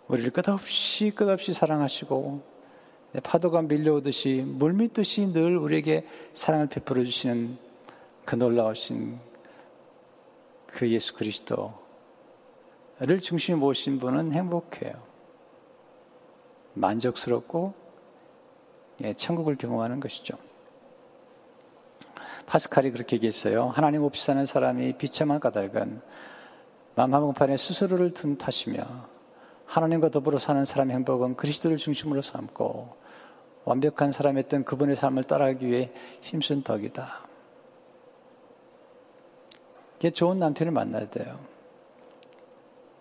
우리를 0.06 0.30
끝없이 0.30 1.10
끝없이 1.10 1.52
사랑하시고 1.52 2.40
파도가 3.24 3.62
밀려오듯이 3.62 4.44
물밀듯이 4.46 5.26
늘 5.32 5.56
우리에게 5.56 6.06
사랑을 6.34 6.68
베풀어 6.68 7.02
주시는 7.02 7.58
그 8.24 8.36
놀라우신 8.36 9.29
그 10.72 10.88
예수 10.90 11.14
그리스도를 11.14 11.70
중심에 13.20 13.56
모신 13.56 13.98
분은 13.98 14.32
행복해요. 14.32 14.92
만족스럽고 16.74 17.74
예, 19.02 19.14
천국을 19.14 19.56
경험하는 19.56 20.00
것이죠. 20.00 20.36
파스칼이 22.46 22.90
그렇게 22.90 23.16
얘기했어요. 23.16 23.68
하나님 23.68 24.02
없이 24.02 24.24
사는 24.24 24.44
사람이 24.44 24.98
비참한 24.98 25.40
까닭은 25.40 26.00
마음 26.96 27.14
한복판에 27.14 27.56
스스로를 27.56 28.12
둔 28.12 28.36
탓이며 28.36 28.84
하나님과 29.66 30.10
더불어 30.10 30.38
사는 30.38 30.64
사람의 30.64 30.96
행복은 30.96 31.36
그리스도를 31.36 31.76
중심으로 31.76 32.22
삼고 32.22 32.96
완벽한 33.64 34.10
사람이었던 34.10 34.64
그분의 34.64 34.96
삶을 34.96 35.24
따라가기 35.24 35.66
위해 35.66 35.92
힘쓴 36.20 36.62
덕이다. 36.62 37.29
이게 40.00 40.08
좋은 40.08 40.38
남편을 40.38 40.72
만나야 40.72 41.10
돼요. 41.10 41.38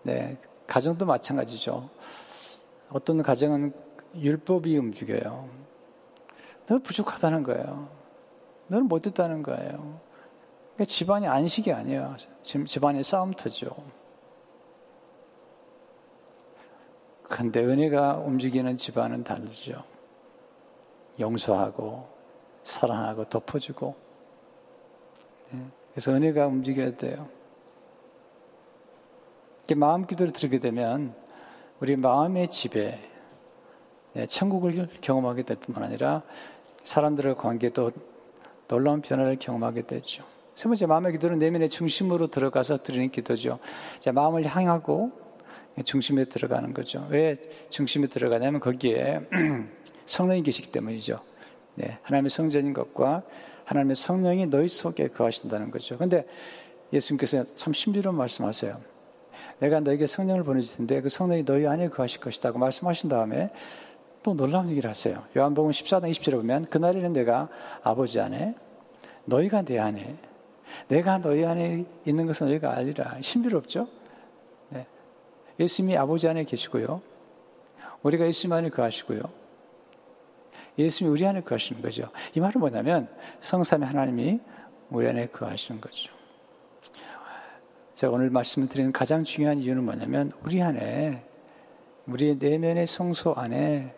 네, 0.02 0.36
가정도 0.66 1.06
마찬가지죠. 1.06 1.88
어떤 2.90 3.22
가정은 3.22 3.72
율법이 4.14 4.76
움직여요. 4.76 5.48
너 6.66 6.78
부족하다는 6.78 7.42
거예요. 7.44 7.88
너는 8.66 8.86
못됐다는 8.86 9.42
거예요. 9.42 9.98
그러니까 10.74 10.84
집안이 10.84 11.26
안식이 11.26 11.72
아니에요. 11.72 12.16
집안이 12.42 13.02
싸움터죠. 13.02 13.74
근데 17.22 17.64
은혜가 17.64 18.18
움직이는 18.18 18.76
집안은 18.76 19.24
다르죠. 19.24 19.84
용서하고 21.18 22.06
사랑하고 22.62 23.24
덮어주고 23.24 23.96
네. 25.52 25.79
그래서 25.92 26.12
은혜가 26.12 26.46
움직여야 26.46 26.96
돼요. 26.96 27.28
마음 29.76 30.06
기도를 30.06 30.32
들게 30.32 30.58
되면 30.58 31.14
우리 31.80 31.96
마음의 31.96 32.48
집에 32.48 32.98
네, 34.12 34.26
천국을 34.26 34.88
경험하게 35.00 35.44
될 35.44 35.56
뿐만 35.58 35.84
아니라 35.84 36.22
사람들의 36.82 37.36
관계도 37.36 37.92
놀라운 38.66 39.00
변화를 39.00 39.36
경험하게 39.38 39.82
되죠. 39.82 40.24
세 40.56 40.68
번째 40.68 40.86
마음의 40.86 41.12
기도는 41.12 41.38
내면의 41.38 41.68
중심으로 41.68 42.26
들어가서 42.26 42.82
드리는 42.82 43.10
기도죠. 43.10 43.60
자, 44.00 44.12
마음을 44.12 44.44
향하고 44.44 45.12
중심에 45.84 46.24
들어가는 46.24 46.74
거죠. 46.74 47.06
왜 47.08 47.40
중심에 47.70 48.08
들어가냐면 48.08 48.60
거기에 48.60 49.20
성령이 50.06 50.42
계시기 50.42 50.70
때문이죠. 50.70 51.20
네, 51.76 51.98
하나님의 52.02 52.30
성전인 52.30 52.74
것과 52.74 53.22
하나님의 53.70 53.94
성령이 53.94 54.46
너희 54.46 54.66
속에 54.66 55.08
거하신다는 55.08 55.70
거죠. 55.70 55.96
근데 55.96 56.26
예수님께서 56.92 57.44
참 57.54 57.72
신비로운 57.72 58.16
말씀하세요. 58.16 58.76
내가 59.60 59.78
너에게 59.78 60.08
성령을 60.08 60.42
보내줄 60.42 60.76
텐데 60.76 61.00
그 61.00 61.08
성령이 61.08 61.44
너희 61.44 61.66
안에 61.66 61.88
거하실 61.88 62.20
것이다고 62.20 62.58
말씀하신 62.58 63.08
다음에 63.08 63.50
또 64.24 64.34
놀라운 64.34 64.68
얘기를 64.70 64.90
하세요. 64.90 65.22
요한복음 65.36 65.70
14장 65.70 66.10
20절에 66.10 66.32
보면 66.32 66.64
그날에는 66.64 67.12
내가 67.12 67.48
아버지 67.82 68.18
안에 68.18 68.56
너희가 69.24 69.62
내 69.62 69.78
안에 69.78 70.16
내가 70.88 71.18
너희 71.18 71.44
안에 71.44 71.84
있는 72.04 72.26
것은 72.26 72.48
너희가 72.48 72.76
알리라. 72.76 73.18
신비롭죠? 73.20 73.86
네. 74.70 74.86
예수님이 75.60 75.96
아버지 75.96 76.26
안에 76.26 76.42
계시고요. 76.42 77.00
우리가 78.02 78.26
예수님 78.26 78.52
안에 78.52 78.70
거하시고요. 78.70 79.39
예수님이 80.84 81.12
우리 81.12 81.26
안에 81.26 81.42
거하시는 81.42 81.82
거죠. 81.82 82.10
이 82.34 82.40
말은 82.40 82.60
뭐냐면 82.60 83.08
성삼의 83.40 83.88
하나님이 83.88 84.40
우리 84.90 85.08
안에 85.08 85.26
거하시는 85.28 85.80
거죠. 85.80 86.12
제가 87.94 88.12
오늘 88.12 88.30
말씀을 88.30 88.68
드리는 88.68 88.92
가장 88.92 89.24
중요한 89.24 89.58
이유는 89.58 89.84
뭐냐면 89.84 90.32
우리 90.42 90.62
안에 90.62 91.24
우리의 92.06 92.36
내면의 92.36 92.86
성소 92.86 93.34
안에 93.34 93.94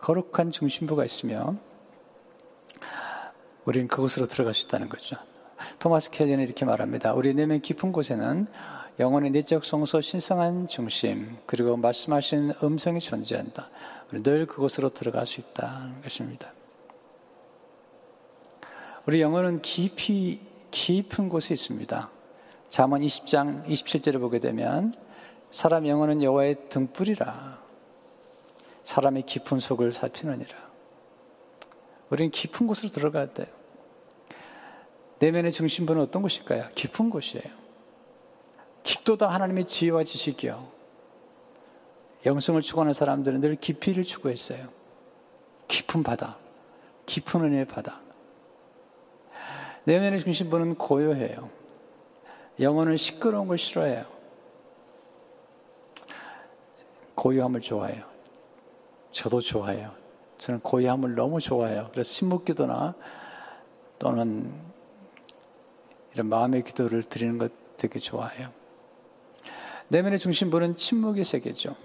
거룩한 0.00 0.50
중심부가 0.50 1.04
있으면 1.04 1.58
우리는 3.64 3.88
그곳으로 3.88 4.26
들어갈 4.26 4.54
수 4.54 4.66
있다는 4.66 4.88
거죠. 4.88 5.16
토마스 5.78 6.10
켈리는 6.10 6.42
이렇게 6.42 6.64
말합니다. 6.64 7.14
우리 7.14 7.34
내면 7.34 7.60
깊은 7.60 7.92
곳에는 7.92 8.46
영혼의 8.98 9.30
내적 9.30 9.64
성소 9.64 10.00
신성한 10.00 10.66
중심 10.66 11.36
그리고 11.46 11.76
말씀하신 11.76 12.54
음성이 12.64 12.98
존재한다. 12.98 13.70
늘 14.10 14.46
그곳으로 14.46 14.92
들어갈 14.92 15.24
수 15.24 15.40
있다는 15.40 16.02
것입니다. 16.02 16.52
우리 19.06 19.20
영혼은 19.20 19.62
깊이 19.62 20.40
깊은 20.72 21.28
곳에 21.28 21.54
있습니다. 21.54 22.10
잠언 22.68 23.00
20장 23.00 23.64
27절을 23.66 24.18
보게 24.18 24.40
되면 24.40 24.92
사람 25.52 25.86
영혼은 25.86 26.22
여호와의 26.22 26.68
등불이라 26.68 27.62
사람의 28.82 29.26
깊은 29.26 29.60
속을 29.60 29.92
살피느니라. 29.92 30.56
우리는 32.10 32.30
깊은 32.32 32.66
곳으로 32.66 32.90
들어가야 32.90 33.32
돼요. 33.32 33.46
내면의 35.20 35.52
중심부는 35.52 36.02
어떤 36.02 36.22
곳일까요? 36.22 36.68
깊은 36.74 37.10
곳이에요. 37.10 37.57
깊도다 38.88 39.28
하나님의 39.28 39.66
지혜와 39.66 40.02
지식이요. 40.02 40.66
영성을 42.24 42.62
추구하는 42.62 42.94
사람들은 42.94 43.42
늘 43.42 43.54
깊이를 43.56 44.02
추구했어요. 44.02 44.66
깊은 45.68 46.02
바다, 46.02 46.38
깊은 47.04 47.44
은혜의 47.44 47.66
바다. 47.66 48.00
내면의 49.84 50.20
중심부는 50.20 50.76
고요해요. 50.76 51.50
영혼은 52.60 52.96
시끄러운 52.96 53.46
걸 53.46 53.58
싫어해요. 53.58 54.06
고요함을 57.14 57.60
좋아해요. 57.60 58.04
저도 59.10 59.42
좋아해요. 59.42 59.92
저는 60.38 60.60
고요함을 60.60 61.14
너무 61.14 61.42
좋아해요. 61.42 61.90
그래서 61.92 62.10
침묵기도나 62.10 62.94
또는 63.98 64.50
이런 66.14 66.28
마음의 66.28 66.64
기도를 66.64 67.04
드리는 67.04 67.36
것 67.36 67.52
되게 67.76 67.98
좋아해요. 67.98 68.50
내면의 69.88 70.18
중심부는 70.18 70.76
침묵의 70.76 71.24
세계죠. 71.24 71.76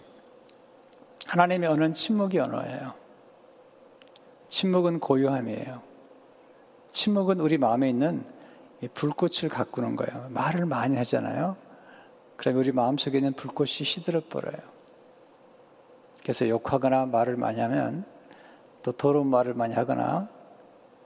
하나님의 1.28 1.70
언어는 1.70 1.94
침묵의 1.94 2.40
언어예요. 2.40 2.94
침묵은 4.50 5.00
고요함이에요. 5.00 5.82
침묵은 6.92 7.40
우리 7.40 7.58
마음에 7.58 7.90
있는 7.90 8.26
불꽃을 8.94 9.50
가꾸는 9.50 9.96
거예요. 9.96 10.28
말을 10.30 10.66
많이 10.66 10.98
하잖아요. 10.98 11.56
그러면 12.36 12.62
우리 12.62 12.72
마음속에 12.72 13.18
있는 13.18 13.34
불꽃이 13.34 13.70
시들어 13.70 14.22
버려요. 14.28 14.58
그래서 16.22 16.48
욕하거나 16.48 17.06
말을 17.06 17.38
많이 17.38 17.60
하면 17.62 18.06
또 18.82 18.92
더러운 18.92 19.28
말을 19.28 19.54
많이 19.54 19.74
하거나 19.74 20.30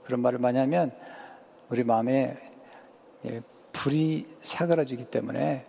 그런 0.04 0.20
말을 0.20 0.38
많이 0.38 0.58
하면 0.58 0.92
우리 1.68 1.84
마음에 1.84 2.36
불이 3.72 4.26
사그라지기 4.40 5.06
때문에 5.06 5.66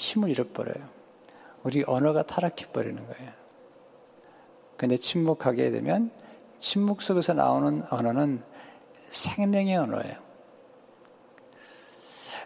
힘을 0.00 0.30
잃어버려요. 0.30 0.88
우리 1.62 1.84
언어가 1.86 2.22
타락해 2.22 2.72
버리는 2.72 2.96
거예요. 3.06 3.32
근데 4.78 4.96
침묵하게 4.96 5.70
되면 5.70 6.10
침묵 6.58 7.02
속에서 7.02 7.34
나오는 7.34 7.82
언어는 7.90 8.42
생명의 9.10 9.76
언어예요. 9.76 10.16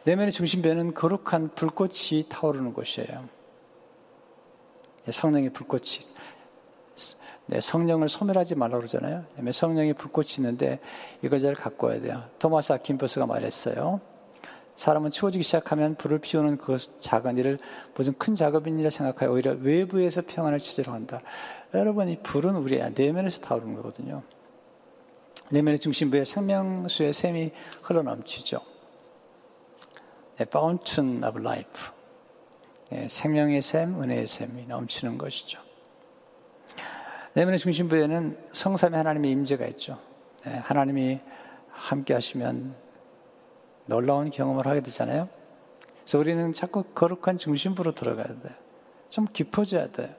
내면의 0.02 0.32
중심배는 0.32 0.94
거룩한 0.94 1.54
불꽃이 1.54 2.24
타오르는 2.28 2.74
곳이에요. 2.74 3.28
성령의 5.08 5.50
불꽃이. 5.50 6.00
네, 7.46 7.60
성령을 7.60 8.08
소멸하지 8.08 8.56
말라고 8.56 8.78
그러잖아요. 8.78 9.26
성령의 9.52 9.94
불꽃이 9.94 10.28
있는데 10.38 10.80
이걸 11.22 11.38
잘 11.38 11.54
갖고 11.54 11.86
와야 11.86 12.00
돼요. 12.00 12.24
토마스 12.40 12.72
아킨버스가 12.72 13.26
말했어요. 13.26 14.00
사람은 14.76 15.10
추워지기 15.10 15.44
시작하면 15.44 15.94
불을 15.94 16.18
피우는 16.18 16.58
그 16.58 16.76
작은 16.78 17.38
일을 17.38 17.58
무슨 17.94 18.12
큰 18.18 18.34
작업인이라 18.34 18.90
생각하여 18.90 19.30
오히려 19.30 19.52
외부에서 19.52 20.22
평안을 20.26 20.58
찾으려 20.58 20.92
한다. 20.92 21.20
여러분, 21.74 22.08
이 22.08 22.18
불은 22.22 22.56
우리 22.56 22.78
내면에서 22.90 23.40
타오르는 23.40 23.74
거거든요. 23.76 24.22
내면의 25.50 25.78
중심부에 25.78 26.24
생명수의 26.24 27.12
샘이 27.12 27.52
흘러넘치죠. 27.82 28.60
네, 30.38 30.42
fountain 30.48 31.22
of 31.22 31.38
life. 31.38 31.92
네, 32.90 33.08
생명의 33.08 33.62
샘, 33.62 34.00
은혜의 34.02 34.26
샘이 34.26 34.66
넘치는 34.66 35.18
것이죠. 35.18 35.60
내면의 37.34 37.58
중심부에는 37.58 38.46
성삼의 38.52 38.96
하나님의 38.98 39.30
임재가 39.30 39.66
있죠. 39.68 39.98
네, 40.44 40.52
하나님이 40.52 41.20
함께 41.70 42.14
하시면 42.14 42.83
놀라운 43.86 44.30
경험을 44.30 44.66
하게 44.66 44.80
되잖아요. 44.80 45.28
그래서 46.00 46.18
우리는 46.18 46.52
자꾸 46.52 46.82
거룩한 46.82 47.38
중심부로 47.38 47.92
들어가야 47.94 48.26
돼요. 48.26 48.52
좀 49.08 49.26
깊어져야 49.32 49.88
돼요. 49.88 50.10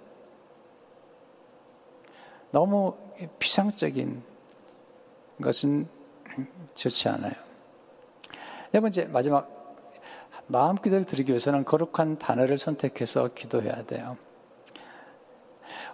너무 2.51 2.95
피상적인 3.39 4.23
것은 5.41 5.88
좋지 6.73 7.10
않아요. 7.10 7.34
네 8.71 8.80
번째, 8.80 9.06
마지막, 9.06 9.49
마음 10.47 10.75
기도를 10.75 11.06
드리기 11.06 11.32
위해서는 11.32 11.65
거룩한 11.65 12.17
단어를 12.17 12.58
선택해서 12.58 13.30
기도해야 13.34 13.84
돼요. 13.86 14.17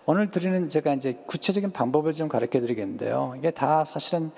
오늘 0.05 0.31
드리는 0.31 0.67
제가 0.67 0.93
이제 0.93 1.13
구체적인 1.25 1.71
방법을 1.71 2.13
좀 2.13 2.27
가르쳐 2.27 2.59
드리겠는데요. 2.59 3.35
이게 3.37 3.51
다 3.51 3.85
사실은, 3.85 4.31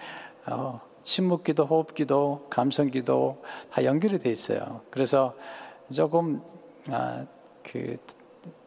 어, 0.45 0.81
침묵 1.03 1.43
기도, 1.43 1.65
호흡 1.65 1.93
기도, 1.93 2.47
감성 2.49 2.89
기도 2.89 3.43
다 3.69 3.83
연결이 3.83 4.17
돼 4.17 4.31
있어요. 4.31 4.81
그래서 4.89 5.35
조금 5.93 6.41
아, 6.87 7.25
그 7.63 7.97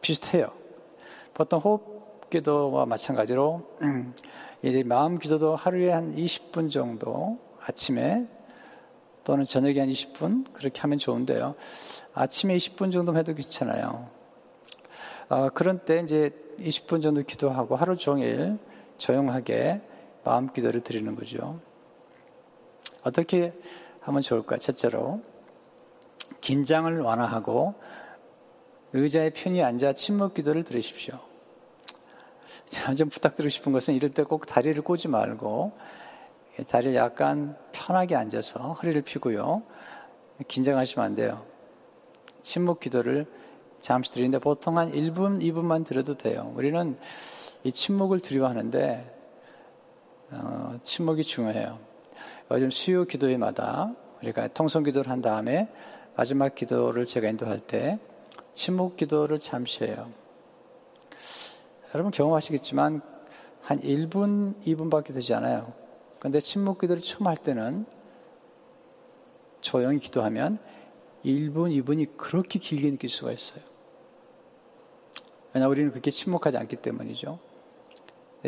비슷해요. 0.01 0.51
보통 1.33 1.59
호흡 1.59 2.29
기도와 2.29 2.85
마찬가지로 2.85 3.61
이 4.63 4.83
마음 4.83 5.19
기도도 5.19 5.55
하루에 5.55 5.91
한 5.91 6.15
20분 6.15 6.71
정도 6.71 7.39
아침에 7.61 8.27
또는 9.23 9.45
저녁에 9.45 9.79
한 9.79 9.89
20분 9.89 10.53
그렇게 10.53 10.81
하면 10.81 10.97
좋은데요. 10.97 11.55
아침에 12.13 12.55
20분 12.55 12.91
정도 12.91 13.15
해도 13.17 13.33
괜찮아요. 13.33 14.09
아, 15.29 15.49
그런 15.49 15.79
때 15.79 15.99
이제 15.99 16.31
20분 16.59 17.01
정도 17.01 17.21
기도하고 17.23 17.75
하루 17.75 17.97
종일 17.97 18.57
조용하게 18.97 19.81
마음 20.23 20.51
기도를 20.51 20.81
드리는 20.81 21.15
거죠. 21.15 21.59
어떻게 23.03 23.53
하면 24.01 24.21
좋을까? 24.21 24.57
첫째로 24.57 25.21
긴장을 26.41 26.99
완화하고 26.99 27.75
의자에 28.93 29.31
편히 29.31 29.63
앉아 29.63 29.93
침묵 29.93 30.33
기도를 30.33 30.63
들으십시오. 30.63 31.19
좀 32.97 33.09
부탁드리고 33.09 33.49
싶은 33.49 33.71
것은 33.71 33.93
이럴 33.93 34.11
때 34.11 34.23
꼭 34.23 34.45
다리를 34.45 34.81
꼬지 34.81 35.07
말고 35.07 35.73
다리를 36.67 36.95
약간 36.95 37.55
편하게 37.71 38.15
앉아서 38.15 38.73
허리를 38.73 39.01
펴고요. 39.03 39.63
긴장하시면 40.47 41.05
안 41.05 41.15
돼요. 41.15 41.45
침묵 42.41 42.79
기도를 42.79 43.25
잠시 43.79 44.11
드리는데 44.11 44.39
보통 44.39 44.77
한 44.77 44.91
1분, 44.91 45.41
2분만 45.41 45.85
들어도 45.85 46.17
돼요. 46.17 46.51
우리는 46.55 46.97
이 47.63 47.71
침묵을 47.71 48.19
두려워하는데 48.21 49.15
어, 50.31 50.79
침묵이 50.81 51.23
중요해요. 51.23 51.86
요즘 52.51 52.71
수요 52.71 53.03
기도회마다 53.03 53.93
우리가 54.21 54.47
통성 54.49 54.83
기도를 54.83 55.11
한 55.11 55.21
다음에 55.21 55.69
마지막 56.15 56.55
기도를 56.55 57.05
제가 57.05 57.27
인도할 57.27 57.59
때 57.59 57.99
침묵 58.53 58.95
기도를 58.95 59.39
잠시 59.39 59.83
해요. 59.83 60.09
여러분 61.93 62.11
경험하시겠지만 62.11 63.01
한 63.61 63.81
1분, 63.81 64.61
2분밖에 64.63 65.13
되지 65.13 65.33
않아요. 65.33 65.73
근데 66.19 66.39
침묵 66.39 66.79
기도를 66.79 67.01
처음 67.01 67.27
할 67.27 67.35
때는 67.35 67.85
조용히 69.59 69.99
기도하면 69.99 70.57
1분, 71.25 71.83
2분이 71.83 72.15
그렇게 72.15 72.59
길게 72.59 72.89
느낄 72.91 73.09
수가 73.09 73.33
있어요. 73.33 73.61
왜냐 75.53 75.67
우리는 75.67 75.91
그렇게 75.91 76.09
침묵하지 76.11 76.57
않기 76.57 76.77
때문이죠. 76.77 77.39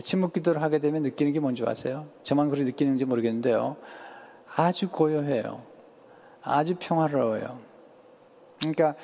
침묵 0.01 0.33
기도를 0.33 0.61
하게 0.61 0.79
되면 0.79 1.03
느끼는 1.03 1.33
게 1.33 1.39
뭔지 1.39 1.63
아세요? 1.65 2.07
저만 2.23 2.49
그렇게 2.49 2.63
느끼는지 2.63 3.05
모르겠는데요. 3.05 3.77
아주 4.55 4.89
고요해요. 4.89 5.63
아주 6.41 6.75
평화로워요. 6.79 7.59
그러니까 8.59 8.95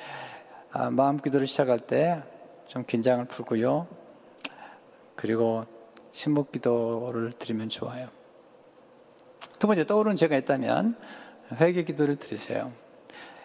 아, 0.70 0.90
마음 0.90 1.18
기도를 1.18 1.46
시작할 1.46 1.80
때 1.80 2.22
좀 2.66 2.84
긴장을 2.84 3.24
풀고요. 3.24 3.86
그리고 5.14 5.64
침묵 6.10 6.52
기도를 6.52 7.32
드리면 7.38 7.68
좋아요. 7.68 8.08
두 9.58 9.66
번째 9.66 9.86
떠오르는 9.86 10.16
죄가 10.16 10.36
있다면 10.36 10.98
회개 11.60 11.84
기도를 11.84 12.16
드리세요. 12.16 12.72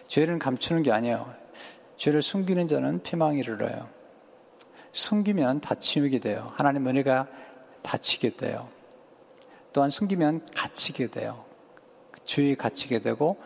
죄를 0.08 0.38
감추는 0.38 0.82
게 0.82 0.92
아니에요. 0.92 1.32
죄를 1.96 2.20
숨기는 2.20 2.66
자는 2.66 3.02
피망이 3.02 3.38
이르러요. 3.38 3.88
숨기면 4.92 5.60
다치게 5.60 6.18
돼요. 6.20 6.52
하나님 6.54 6.86
은혜가 6.86 7.26
다치게 7.82 8.36
돼요. 8.36 8.68
또한 9.72 9.90
숨기면 9.90 10.46
갇히게 10.54 11.08
돼요. 11.08 11.44
주의 12.24 12.54
갇히게 12.54 13.00
되고 13.00 13.38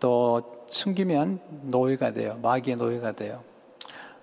또 0.00 0.64
숨기면 0.68 1.40
노예가 1.64 2.12
돼요. 2.12 2.38
마귀의 2.42 2.76
노예가 2.76 3.12
돼요. 3.12 3.44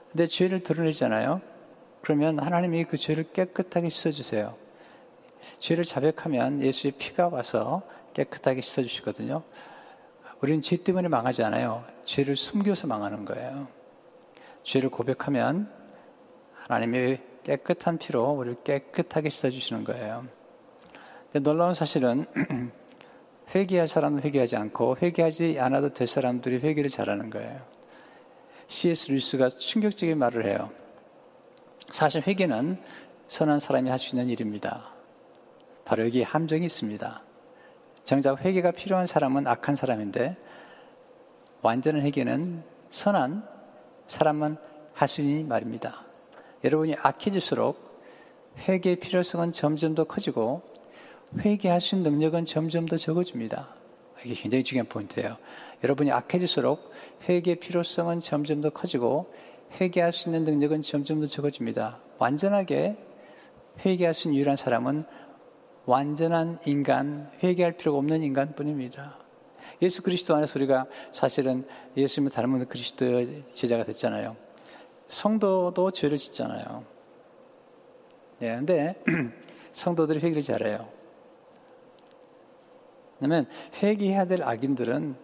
근데 0.10 0.26
죄를 0.26 0.62
드러내잖아요. 0.64 1.42
그러면 2.02 2.40
하나님이 2.40 2.86
그 2.86 2.98
죄를 2.98 3.32
깨끗하게 3.32 3.90
씻어주세요. 3.90 4.56
죄를 5.60 5.84
자백하면 5.84 6.62
예수의 6.62 6.94
피가 6.94 7.30
와서 7.30 7.84
깨끗하게 8.14 8.62
씻어주시거든요. 8.62 9.44
우리는 10.42 10.62
죄 10.62 10.78
때문에 10.78 11.08
망하지 11.08 11.44
않아요. 11.44 11.86
죄를 12.06 12.36
숨겨서 12.36 12.88
망하는 12.88 13.26
거예요. 13.26 13.68
죄를 14.64 14.90
고백하면 14.90 15.81
하나님의 16.72 17.22
깨끗한 17.44 17.98
피로 17.98 18.32
우리를 18.32 18.64
깨끗하게 18.64 19.30
씻어주시는 19.30 19.84
거예요. 19.84 20.26
근데 21.32 21.40
놀라운 21.40 21.74
사실은 21.74 22.26
회개할 23.54 23.88
사람은 23.90 24.24
회개하지 24.24 24.56
않고 24.56 24.98
회개하지 25.02 25.58
않아도 25.60 25.94
될 25.94 26.08
사람들이 26.08 26.60
회개를 26.60 26.90
잘하는 26.90 27.30
거예요. 27.30 27.62
C.S. 28.68 29.12
루이스가 29.12 29.50
충격적인 29.50 30.18
말을 30.18 30.46
해요. 30.46 30.72
사실 31.90 32.22
회개는 32.26 32.78
선한 33.28 33.60
사람이 33.60 33.90
할 33.90 34.00
수 34.00 34.16
있는 34.16 34.30
일입니다. 34.30 34.94
바로 35.84 36.06
여기 36.06 36.24
함정이 36.24 36.66
있습니다. 36.66 37.24
정작 38.06 38.46
회개가 38.46 38.72
필요한 38.72 39.08
사람은 39.08 39.46
악한 39.46 39.76
사람인데 39.76 40.38
완전한 41.62 42.04
회개는 42.04 42.64
선한 42.90 43.46
사람만 44.08 44.58
할 44.94 45.08
수 45.10 45.22
있는 45.22 45.50
말입니다. 45.50 46.11
여러분이 46.64 46.96
악해질수록 47.00 47.92
회개의 48.68 48.98
필요성은 48.98 49.52
점점 49.52 49.96
더 49.96 50.04
커지고 50.04 50.62
회개할 51.40 51.82
수 51.82 51.96
있는 51.96 52.12
능력은 52.12 52.46
점점 52.46 52.86
더 52.86 52.98
적어집니다. 52.98 53.70
이게 54.24 54.36
굉장히 54.36 54.64
중요한 54.64 54.88
포인트예요. 54.88 55.38
여러분이 55.84 56.12
악해질수록 56.12 56.92
회개의 57.28 57.56
필요성은 57.56 58.20
점점 58.20 58.62
더 58.62 58.70
커지고 58.70 59.34
회개할 59.80 60.12
수 60.12 60.30
있는 60.30 60.44
능력은 60.44 60.82
점점 60.82 61.22
더 61.22 61.28
적어집니다. 61.28 62.00
완전하게 62.20 62.98
회개할 63.86 64.14
수 64.14 64.28
있는 64.28 64.38
유일한 64.38 64.58
사람은 64.58 65.04
완전한 65.86 66.60
인간, 66.66 67.32
회개할 67.42 67.74
필요가 67.74 67.98
없는 67.98 68.22
인간뿐입니다. 68.22 69.18
예수 69.82 70.04
그리스도 70.04 70.36
안에서 70.36 70.60
우리가 70.60 70.86
사실은 71.12 71.66
예수님을 71.98 72.32
닮은 72.32 72.68
그리스도 72.68 73.26
제자가 73.54 73.84
됐잖아요. 73.86 74.51
성도도 75.12 75.92
죄를 75.92 76.18
짓잖아요. 76.18 76.86
네, 78.40 78.56
근데 78.56 78.96
성도들이 79.74 80.20
회개를 80.20 80.42
잘해요. 80.42 80.88
왜냐면 83.20 83.46
회개해야 83.84 84.26
될 84.26 84.42
악인들은 84.42 85.16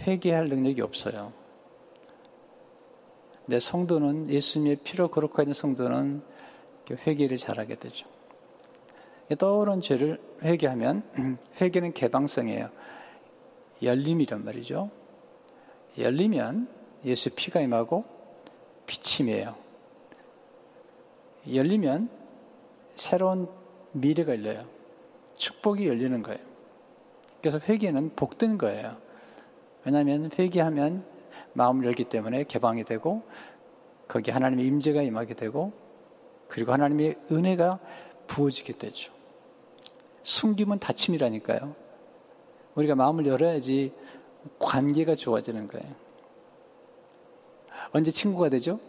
회개할 0.00 0.48
능력이 0.48 0.80
없어요. 0.80 1.34
내 3.44 3.60
성도는 3.60 4.30
예수님의 4.30 4.76
피로 4.84 5.10
있는 5.38 5.52
성도는 5.52 6.22
회개를 6.90 7.36
잘하게 7.36 7.74
되죠. 7.74 8.06
떠오른 9.38 9.82
죄를 9.82 10.18
회개하면 10.42 11.36
회개는 11.60 11.92
개방성이에요. 11.92 12.70
열림이란 13.82 14.44
말이죠. 14.46 14.90
열리면 15.98 16.68
예수 17.04 17.28
피가 17.30 17.60
임하고 17.60 18.19
비침이에요. 18.90 19.54
열리면 21.54 22.10
새로운 22.96 23.48
미래가 23.92 24.32
열려요. 24.32 24.66
축복이 25.36 25.86
열리는 25.86 26.20
거예요. 26.22 26.40
그래서 27.40 27.60
회개는 27.60 28.16
복된 28.16 28.58
거예요. 28.58 28.96
왜냐하면 29.84 30.30
회개하면 30.36 31.04
마음을 31.52 31.86
열기 31.86 32.02
때문에 32.04 32.44
개방이 32.44 32.82
되고 32.82 33.22
거기 34.08 34.32
하나님의 34.32 34.66
임재가 34.66 35.02
임하게 35.02 35.34
되고 35.34 35.72
그리고 36.48 36.72
하나님의 36.72 37.16
은혜가 37.30 37.78
부어지게 38.26 38.72
되죠. 38.72 39.12
숨기면 40.24 40.80
다침이라니까요. 40.80 41.76
우리가 42.74 42.96
마음을 42.96 43.24
열어야지 43.24 43.92
관계가 44.58 45.14
좋아지는 45.14 45.68
거예요. 45.68 46.09
언제 47.92 48.10
친구가 48.10 48.48
되죠? 48.50 48.80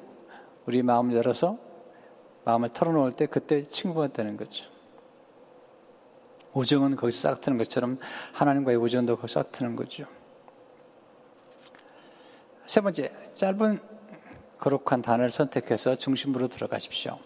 우리 0.66 0.84
마음을 0.84 1.16
열어서 1.16 1.58
마음을 2.44 2.70
털어놓을 2.70 3.12
때 3.14 3.26
그때 3.26 3.64
친구가 3.64 4.10
되는 4.10 4.38
거죠. 4.38 4.66
우정은 6.54 6.96
거기서 6.96 7.30
싹 7.30 7.42
트는 7.42 7.58
것처럼 7.58 7.98
하나님과의 8.34 8.78
우정도 8.78 9.16
거기서 9.16 9.42
싹 9.42 9.52
트는 9.52 9.76
거죠. 9.76 10.06
세 12.66 12.82
번째, 12.82 13.12
짧은 13.34 13.80
거룩한 14.58 15.02
단어를 15.02 15.32
선택해서 15.32 15.96
중심부로 15.96 16.48
들어가십시오. 16.48 17.18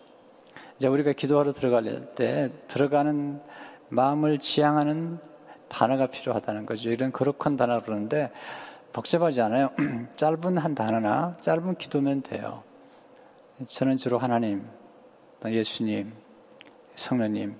이제 0.77 0.87
우리가 0.87 1.13
기도하러 1.13 1.53
들어갈 1.53 2.15
때 2.15 2.51
들어가는 2.67 3.41
마음을 3.89 4.39
지향하는 4.39 5.19
단어가 5.67 6.07
필요하다는 6.07 6.65
거죠. 6.65 6.89
이런 6.89 7.11
거룩한 7.11 7.57
단어를 7.57 7.83
그러는데 7.83 8.31
복잡하지 8.95 9.41
않아요. 9.41 9.71
짧은 10.15 10.57
한 10.57 10.73
단어나 10.73 11.35
짧은 11.41 11.75
기도면 11.75 12.21
돼요. 12.21 12.63
저는 13.67 13.97
주로 13.97 14.17
하나님, 14.17 14.65
예수님, 15.45 16.13
성령님, 16.95 17.57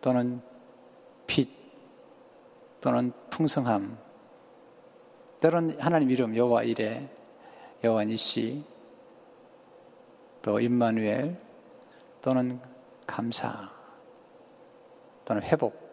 또는 0.00 0.40
빛, 1.26 1.50
또는 2.80 3.12
풍성함, 3.28 3.98
때론 5.40 5.76
하나님 5.78 6.10
이름 6.10 6.34
여호와 6.34 6.62
이레, 6.62 7.06
여호와 7.84 8.04
니시, 8.04 8.64
또 10.40 10.58
임마누엘, 10.58 11.36
또는 12.22 12.58
감사, 13.06 13.70
또는 15.26 15.42
회복, 15.42 15.86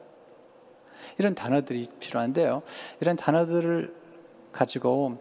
이런 1.19 1.36
단어들이 1.36 1.88
필요한데요. 1.99 2.63
이런 3.01 3.17
단어들을 3.17 4.04
가지고 4.55 5.17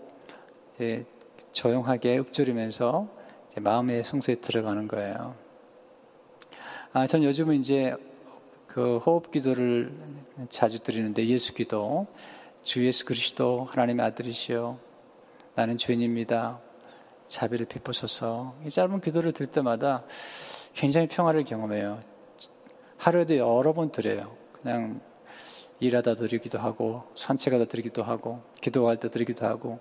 조용하게 1.50 2.18
읊조리면서 2.18 3.08
마음의 3.60 4.04
성소에 4.04 4.36
들어가는 4.36 4.86
거예요. 4.86 5.34
아, 6.92 7.06
전 7.08 7.24
요즘은 7.24 7.56
이제 7.56 7.96
그 8.68 8.98
호흡 8.98 9.32
기도를 9.32 9.92
자주 10.48 10.78
드리는데 10.78 11.26
예수 11.26 11.52
기도, 11.52 12.06
주 12.62 12.86
예수 12.86 13.04
그리스도 13.04 13.64
하나님의 13.70 14.06
아들이시여 14.06 14.78
나는 15.56 15.76
죄인입니다. 15.78 16.60
자비를 17.26 17.66
베푸소서. 17.66 18.54
이 18.64 18.70
짧은 18.70 19.00
기도를 19.00 19.32
들 19.32 19.46
때마다 19.46 20.04
굉장히 20.74 21.08
평화를 21.08 21.44
경험해요. 21.44 22.00
하루에도 22.98 23.36
여러 23.36 23.72
번 23.72 23.90
드려요. 23.90 24.36
그냥 24.52 25.00
일하다 25.80 26.14
드리기도 26.14 26.58
하고 26.58 27.04
산책하다 27.14 27.66
드리기도 27.66 28.02
하고 28.02 28.42
기도할 28.60 28.98
때 28.98 29.10
드리기도 29.10 29.46
하고 29.46 29.80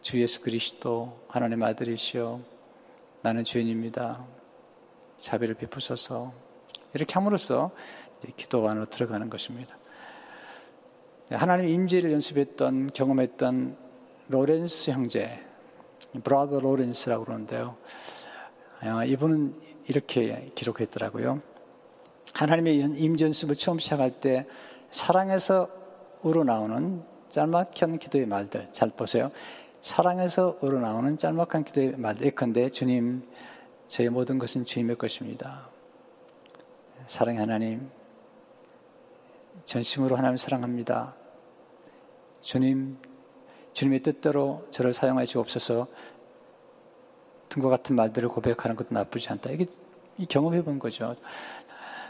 주 0.00 0.20
예수 0.20 0.40
그리스도 0.40 1.20
하나님 1.28 1.62
아들이시여 1.62 2.40
나는 3.22 3.44
죄인입니다. 3.44 4.24
자비를 5.18 5.54
베푸소서 5.54 6.32
이렇게 6.92 7.12
함으로써 7.14 7.70
기도 8.36 8.68
안으로 8.68 8.86
들어가는 8.86 9.30
것입니다. 9.30 9.76
하나님 11.30 11.68
임재를 11.68 12.12
연습했던 12.12 12.90
경험했던 12.92 13.76
로렌스 14.28 14.90
형제 14.90 15.42
브라더 16.22 16.60
로렌스라고 16.60 17.24
그러는데요. 17.24 17.76
아, 18.80 19.04
이분은 19.04 19.54
이렇게 19.88 20.52
기록했더라고요. 20.54 21.40
하나님의 22.34 22.76
임재 22.76 23.26
연습을 23.26 23.56
처음 23.56 23.78
시작할 23.78 24.20
때 24.20 24.46
사랑에서 24.94 25.68
우러나오는 26.22 27.02
짤막한 27.28 27.98
기도의 27.98 28.26
말들 28.26 28.68
잘 28.70 28.90
보세요. 28.90 29.32
사랑에서 29.80 30.56
우러나오는 30.60 31.18
짤막한 31.18 31.64
기도의 31.64 31.96
말들 31.96 32.26
예컨대 32.26 32.70
주님 32.70 33.28
저의 33.88 34.08
모든 34.10 34.38
것은 34.38 34.64
주님의 34.64 34.96
것입니다. 34.96 35.68
사랑의 37.08 37.40
하나님 37.40 37.90
전심으로 39.64 40.14
하나님 40.14 40.36
사랑합니다. 40.36 41.16
주님 42.42 42.96
주님의 43.72 43.98
뜻대로 43.98 44.64
저를 44.70 44.92
사용하여 44.92 45.26
주옵소서 45.26 45.88
등과 47.48 47.68
같은 47.68 47.96
말들을 47.96 48.28
고백하는 48.28 48.76
것도 48.76 48.90
나쁘지 48.90 49.28
않다. 49.30 49.50
이게 49.50 49.66
경험해 50.28 50.62
본 50.62 50.78
거죠. 50.78 51.16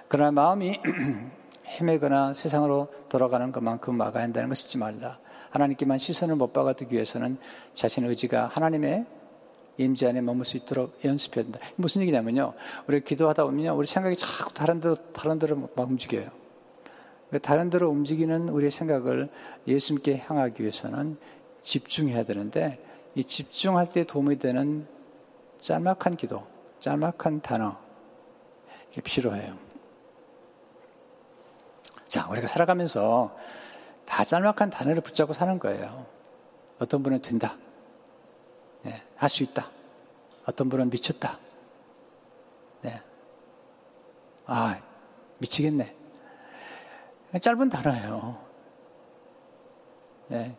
그러나 0.07 0.33
마음이 0.33 0.79
헤매거나 1.74 2.34
세상으로 2.34 2.92
돌아가는 3.08 3.50
것만큼 3.50 3.96
막아야 3.96 4.22
한다는 4.22 4.48
것을 4.48 4.66
잊지 4.66 4.78
말라. 4.78 5.18
하나님께만 5.50 5.98
시선을 5.98 6.37
못 6.37 6.52
박아두기 6.52 6.94
위해서는 6.94 7.38
자신의 7.74 8.10
의지가 8.10 8.46
하나님의 8.46 9.06
임재 9.78 10.08
안에 10.08 10.20
머물 10.20 10.44
수 10.44 10.56
있도록 10.56 11.04
연습해야 11.04 11.44
된다. 11.44 11.60
무슨 11.76 12.02
얘기냐면요. 12.02 12.54
우리 12.87 13.02
기도하다 13.02 13.44
보면 13.44 13.74
우리 13.74 13.87
생각이 13.87 14.16
자꾸 14.16 14.52
다른 14.54 14.80
데로, 14.80 14.96
다른 15.12 15.38
데로 15.38 15.68
막 15.74 15.88
움직여요. 15.88 16.28
다른 17.42 17.70
데로 17.70 17.90
움직이는 17.90 18.48
우리의 18.48 18.70
생각을 18.70 19.28
예수님께 19.66 20.18
향하기 20.18 20.62
위해서는 20.62 21.16
집중해야 21.62 22.24
되는데 22.24 22.78
이 23.16 23.24
집중할 23.24 23.88
때 23.88 24.04
도움이 24.04 24.38
되는 24.38 24.87
짤막한 25.58 26.16
기도, 26.16 26.44
짤막한 26.78 27.40
단어, 27.42 27.76
이게 28.92 29.00
필요해요. 29.00 29.63
자, 32.14 32.29
우리가 32.31 32.46
살아가면서 32.46 33.37
다 34.07 34.22
짤막한 34.22 34.70
단어를 34.70 35.03
붙잡고 35.03 35.33
사는 35.33 35.59
거예요. 35.59 36.07
어떤 36.79 37.03
분은 37.03 37.20
된다. 37.22 37.57
네, 38.85 39.03
할 39.16 39.29
수 39.29 39.42
있다. 39.42 39.68
어떤 40.46 40.68
분은 40.68 40.90
미쳤다. 40.90 41.40
네. 42.83 43.03
아, 44.46 44.81
미치겠네. 45.38 45.92
짧은 47.42 47.68
단어예요. 47.68 48.40
네. 50.29 50.57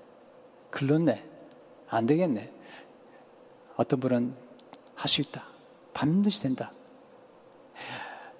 글렀네. 0.72 1.24
안 1.88 2.06
되겠네. 2.06 2.52
어떤 3.78 4.02
분은 4.02 4.36
할 4.94 5.08
수 5.08 5.22
있다. 5.22 5.48
반드시 5.94 6.41
된다. 6.41 6.74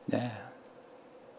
네. 0.06 0.30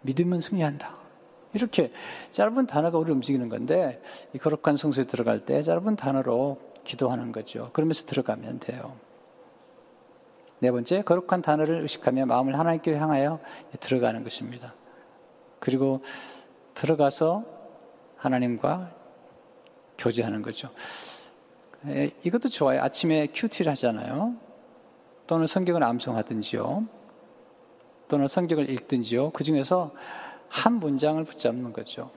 믿으면 0.01 0.41
승리한다. 0.41 1.05
이렇게 1.53 1.93
짧은 2.33 2.67
단어가 2.67 2.99
우리 2.99 3.13
움직이는 3.13 3.49
건데 3.49 4.03
이 4.35 4.39
거룩한 4.39 4.77
성소에 4.77 5.05
들어갈 5.05 5.45
때 5.45 5.63
짧은 5.63 5.97
단어로 5.97 6.59
기도하는 6.85 7.33
거죠. 7.33 7.71
그러면서 7.73 8.05
들어가면 8.07 8.61
돼요. 8.61 8.95
네 10.59 10.71
번째, 10.71 11.03
거룩한 11.03 11.43
단어를 11.43 11.83
의식하며 11.83 12.27
마음을 12.27 12.59
하나님께 12.59 12.97
향하여 12.97 13.41
들어가는 13.81 14.25
것입니다. 14.25 14.75
그리고 15.59 16.03
들어가서 16.75 17.45
하나님과 18.17 18.95
교제하는 19.99 20.43
거죠. 20.43 20.71
에, 21.87 22.11
이것도 22.25 22.49
좋아요. 22.49 22.83
아침에 22.83 23.29
큐티를 23.29 23.71
하잖아요. 23.73 24.35
또는 25.27 25.47
성경을 25.47 25.83
암송하든지요. 25.83 26.87
또는 28.09 28.29
성경을 28.29 28.71
읽든지요. 28.71 29.31
그 29.31 29.45
중에서 29.45 29.93
한 30.49 30.75
문장을 30.75 31.23
붙잡는 31.25 31.73
거죠. 31.73 32.11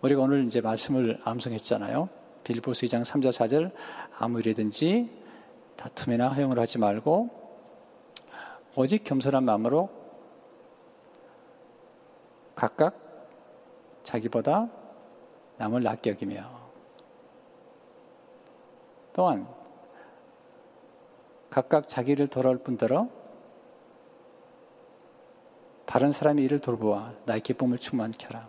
우리가 0.00 0.22
오늘 0.22 0.46
이제 0.46 0.60
말씀을 0.60 1.20
암송했잖아요. 1.24 2.08
빌보스 2.44 2.86
2장 2.86 3.04
3절 3.04 3.30
4절 3.30 3.72
아무 4.18 4.38
일이든지 4.40 5.10
다툼이나 5.76 6.28
허용을 6.28 6.58
하지 6.58 6.78
말고 6.78 7.30
오직 8.74 9.04
겸손한 9.04 9.44
마음으로 9.44 9.90
각각 12.54 12.96
자기보다 14.02 14.68
남을 15.58 15.82
낫게 15.82 16.10
여기며 16.10 16.48
또한 19.12 19.46
각각 21.50 21.88
자기를 21.88 22.28
돌아올 22.28 22.58
뿐더러 22.58 23.08
다른 25.88 26.12
사람의 26.12 26.44
일을 26.44 26.60
돌보아 26.60 27.08
나의 27.24 27.40
기쁨을 27.40 27.78
충만케 27.78 28.26
하라. 28.26 28.46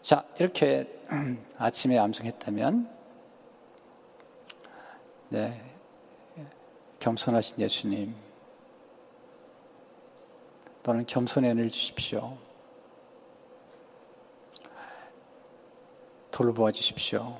자, 0.00 0.24
이렇게 0.40 0.90
아침에 1.58 1.98
암송했다면, 1.98 2.88
네, 5.28 5.74
겸손하신 7.00 7.60
예수님, 7.60 8.14
또는 10.82 11.04
겸손의 11.04 11.50
은혜를 11.50 11.70
주십시오. 11.70 12.38
돌보아 16.30 16.70
주십시오. 16.70 17.38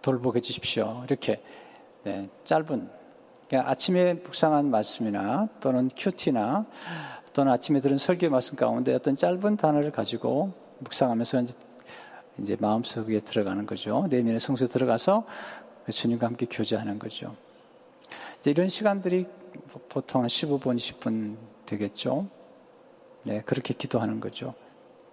돌보게 0.00 0.40
주십시오. 0.40 1.02
이렇게 1.04 1.42
네, 2.02 2.30
짧은 2.44 3.03
아침에 3.52 4.14
묵상한 4.14 4.70
말씀이나 4.70 5.48
또는 5.60 5.90
큐티나 5.96 6.66
또는 7.32 7.52
아침에 7.52 7.80
들은 7.80 7.98
설교 7.98 8.30
말씀 8.30 8.56
가운데 8.56 8.94
어떤 8.94 9.14
짧은 9.14 9.56
단어를 9.56 9.90
가지고 9.90 10.52
묵상하면서 10.78 11.40
이제, 11.42 11.54
이제 12.38 12.56
마음속에 12.58 13.20
들어가는 13.20 13.66
거죠. 13.66 14.06
내면의 14.08 14.40
성소에 14.40 14.68
들어가서 14.68 15.24
주님과 15.90 16.26
함께 16.26 16.46
교제하는 16.50 16.98
거죠. 16.98 17.36
이제 18.38 18.50
이런 18.50 18.68
시간들이 18.68 19.26
보통 19.88 20.26
15분, 20.26 20.76
20분 20.76 21.36
되겠죠. 21.66 22.28
네, 23.24 23.42
그렇게 23.42 23.74
기도하는 23.74 24.20
거죠. 24.20 24.54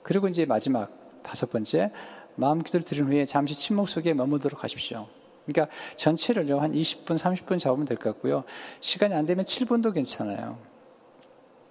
그리고 0.04 0.28
이제 0.28 0.46
마지막 0.46 0.92
다섯 1.24 1.50
번째, 1.50 1.92
마음 2.36 2.62
기도를 2.62 2.84
드린 2.84 3.06
후에 3.06 3.26
잠시 3.26 3.56
침묵 3.56 3.90
속에 3.90 4.14
머무도록 4.14 4.64
하십시오. 4.64 5.08
그러니까 5.52 5.74
전체를요, 5.96 6.60
한 6.60 6.72
20분, 6.74 7.18
30분 7.18 7.60
잡으면 7.60 7.86
될 7.86 7.98
것 7.98 8.12
같고요. 8.14 8.44
시간이 8.80 9.14
안 9.14 9.26
되면 9.26 9.46
7분도 9.46 9.94
괜찮아요. 9.94 10.58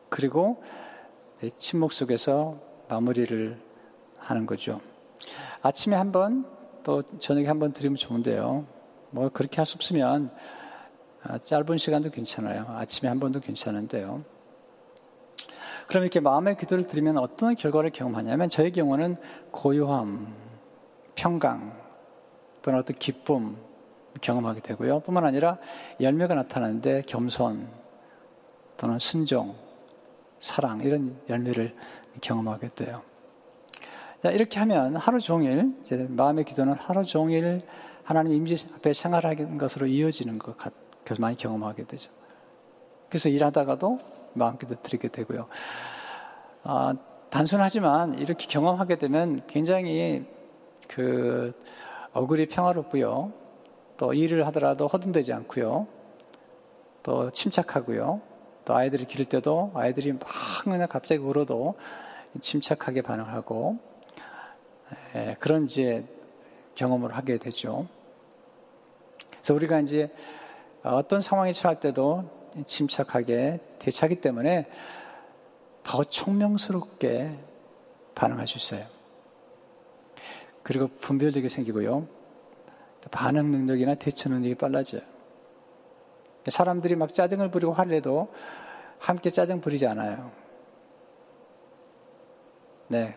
그리고 0.09 0.62
침묵 1.57 1.93
속에서 1.93 2.59
마무리를 2.88 3.59
하는 4.19 4.47
거죠. 4.47 4.81
아침에 5.62 5.97
한 5.97 6.12
번, 6.12 6.45
또 6.83 7.03
저녁에 7.19 7.47
한 7.47 7.59
번 7.59 7.73
드리면 7.73 7.97
좋은데요. 7.97 8.66
뭐 9.11 9.29
그렇게 9.29 9.57
할 9.57 9.66
수 9.66 9.77
없으면 9.77 10.31
아, 11.23 11.37
짧은 11.38 11.77
시간도 11.79 12.11
괜찮아요. 12.11 12.64
아침에 12.69 13.09
한 13.09 13.21
번도 13.21 13.40
괜찮은데요. 13.40 14.16
그럼 15.87 16.05
이렇게 16.05 16.21
마음의 16.21 16.57
기도를 16.57 16.87
드리면 16.87 17.19
어떤 17.19 17.55
결과를 17.55 17.90
경험하냐면 17.90 18.49
저의 18.49 18.73
경우는 18.73 19.16
고요함, 19.51 20.35
평강, 21.14 21.79
또는 22.62 22.79
어떤 22.79 22.97
기쁨 22.97 23.57
경험하게 24.20 24.61
되고요. 24.61 25.00
뿐만 25.00 25.24
아니라 25.24 25.59
열매가 26.00 26.35
나타나는데 26.35 27.02
겸손 27.06 27.68
또는 28.76 28.98
순종, 28.98 29.54
사랑 30.38 30.80
이런 30.80 31.16
열매를 31.28 31.74
경험하게 32.20 32.70
돼요. 32.74 33.02
자, 34.22 34.30
이렇게 34.30 34.59
하면 34.59 34.96
하루 34.96 35.20
종일 35.20 35.74
제 35.83 36.06
마음의 36.09 36.44
기도는 36.44 36.74
하루 36.74 37.04
종일 37.04 37.62
하나님 38.04 38.33
임재 38.33 38.56
앞에 38.76 38.92
생활하는 38.92 39.56
것으로 39.59 39.87
이어지는 39.87 40.38
것 40.38 40.56
같, 40.56 40.72
그래서 41.04 41.20
많이 41.20 41.37
경험하게 41.37 41.85
되죠. 41.85 42.11
그래서 43.09 43.28
일하다가도 43.28 43.98
마음 44.35 44.59
기도 44.59 44.74
드리게 44.80 45.09
되고요. 45.09 45.46
아, 46.62 46.94
단순하지만 47.30 48.14
이렇게 48.14 48.46
경험하게 48.46 48.96
되면 48.96 49.42
굉장히 49.46 50.24
그 50.88 51.52
얼굴이 52.12 52.46
평화롭고요. 52.46 53.33
또 54.00 54.14
일을 54.14 54.46
하더라도 54.46 54.86
허둥대지 54.86 55.30
않고요. 55.34 55.86
또 57.02 57.30
침착하고요. 57.32 58.22
또 58.64 58.74
아이들을 58.74 59.04
기를 59.04 59.26
때도 59.26 59.72
아이들이 59.74 60.14
막 60.14 60.20
그냥 60.64 60.88
갑자기 60.88 61.20
울어도 61.20 61.74
침착하게 62.40 63.02
반응하고 63.02 63.78
예, 65.16 65.36
그런 65.38 65.64
이제 65.64 66.06
경험을 66.76 67.14
하게 67.14 67.36
되죠. 67.36 67.84
그래서 69.32 69.52
우리가 69.52 69.80
이제 69.80 70.10
어떤 70.82 71.20
상황에 71.20 71.52
처할 71.52 71.78
때도 71.78 72.24
침착하게 72.64 73.60
대처하기 73.80 74.22
때문에 74.22 74.66
더 75.82 76.02
총명스럽게 76.02 77.36
반응할 78.14 78.46
수 78.46 78.56
있어요. 78.56 78.86
그리고 80.62 80.88
분별력이 80.88 81.50
생기고요. 81.50 82.19
반응 83.10 83.50
능력이나 83.50 83.94
대처 83.94 84.28
능력이 84.28 84.56
빨라져요. 84.56 85.02
사람들이 86.48 86.96
막 86.96 87.12
짜증을 87.12 87.50
부리고 87.50 87.72
화를 87.72 87.92
내도 87.92 88.32
함께 88.98 89.30
짜증 89.30 89.60
부리지 89.60 89.86
않아요. 89.86 90.30
네. 92.88 93.16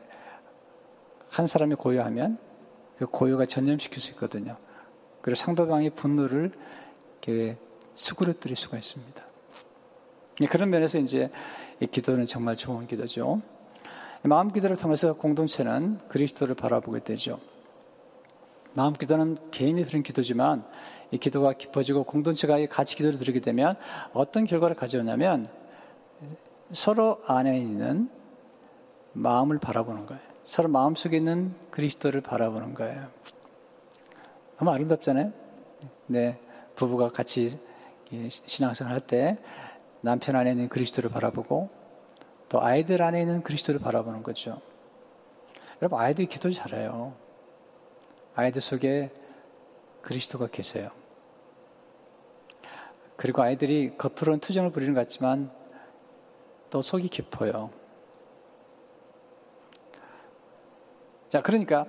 한 1.30 1.48
사람이 1.48 1.76
고요하면 1.76 2.38
그 2.98 3.08
고요가 3.08 3.46
전염시킬 3.46 4.00
수 4.02 4.12
있거든요. 4.12 4.58
그리고 5.22 5.36
상대방의 5.36 5.92
분노를 5.92 6.52
이렇게 7.22 7.58
수그러뜨릴 7.96 8.56
수가 8.56 8.78
있습니다. 8.78 9.24
네, 10.40 10.48
그런 10.48 10.70
면에서 10.70 11.00
이제 11.00 11.32
이 11.80 11.88
기도는 11.88 12.26
정말 12.26 12.56
좋은 12.56 12.88
기도죠. 12.88 13.42
마음 14.24 14.52
기도를 14.52 14.78
통해서 14.78 15.14
공동체는 15.14 16.00
그리스도를 16.08 16.56
바라보게 16.56 17.00
되죠. 17.00 17.40
마음 18.76 18.94
기도는 18.94 19.38
개인이 19.52 19.84
드린 19.86 20.04
기도지만 20.04 20.66
이 21.12 21.18
기도가 21.18 21.54
깊어지고 21.54 22.04
공동체가 22.04 22.58
같이 22.68 22.96
기도를 22.96 23.20
드리게 23.20 23.40
되면 23.40 23.76
어떤 24.14 24.46
결과를 24.46 24.76
가져오냐면 24.76 25.48
서로 26.72 27.22
안에 27.28 27.58
있는 27.58 28.10
마음을 29.14 29.60
바라보는 29.60 30.08
거예요. 30.08 30.22
서로 30.44 30.70
마음속에 30.70 31.18
있는 31.18 31.54
그리스도를 31.70 32.22
바라보는 32.22 32.74
거예요. 32.74 33.08
너무 34.58 34.72
아름답잖아요? 34.72 35.32
네. 36.08 36.40
부부가 36.76 37.10
같이 37.10 37.60
신앙생활 38.28 38.94
할 38.94 39.02
때 39.02 39.38
남편 40.02 40.36
안에 40.36 40.52
있는 40.52 40.68
그리스도를 40.68 41.10
바라보고 41.12 41.70
또 42.50 42.62
아이들 42.62 43.02
안에 43.02 43.22
있는 43.22 43.42
그리스도를 43.44 43.80
바라보는 43.80 44.24
거죠. 44.24 44.60
여러분, 45.82 46.00
아이들이 46.00 46.28
기도 46.28 46.52
잘해요. 46.52 47.14
아이들 48.36 48.62
속에 48.62 49.12
그리스도가 50.02 50.48
계세요. 50.48 50.90
그리고 53.16 53.42
아이들이 53.42 53.96
겉으로는 53.98 54.40
투정을 54.40 54.72
부리는 54.72 54.94
것 54.94 55.02
같지만 55.02 55.52
또 56.70 56.82
속이 56.82 57.10
깊어요. 57.10 57.70
자, 61.30 61.42
그러니까 61.42 61.86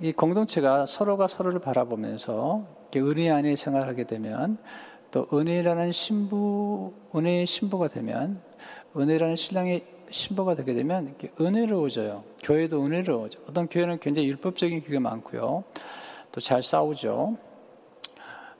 이 0.00 0.12
공동체가 0.12 0.84
서로가 0.86 1.28
서로를 1.28 1.60
바라보면서 1.60 2.66
은혜 2.96 3.30
안에 3.30 3.56
생활하게 3.56 4.04
되면 4.04 4.58
또 5.12 5.26
은혜라는 5.32 5.92
신부, 5.92 6.92
은혜의 7.14 7.46
신부가 7.46 7.88
되면 7.88 8.42
은혜라는 8.96 9.36
신랑의 9.36 9.86
신부가 10.12 10.54
되게 10.54 10.74
되면 10.74 11.16
은혜로워져요. 11.40 12.24
교회도 12.42 12.84
은혜로워져. 12.84 13.40
어떤 13.48 13.68
교회는 13.68 13.98
굉장히 13.98 14.28
율법적인 14.28 14.82
교회가 14.82 15.00
많고요. 15.00 15.64
또 16.30 16.40
잘 16.40 16.62
싸우죠. 16.62 17.36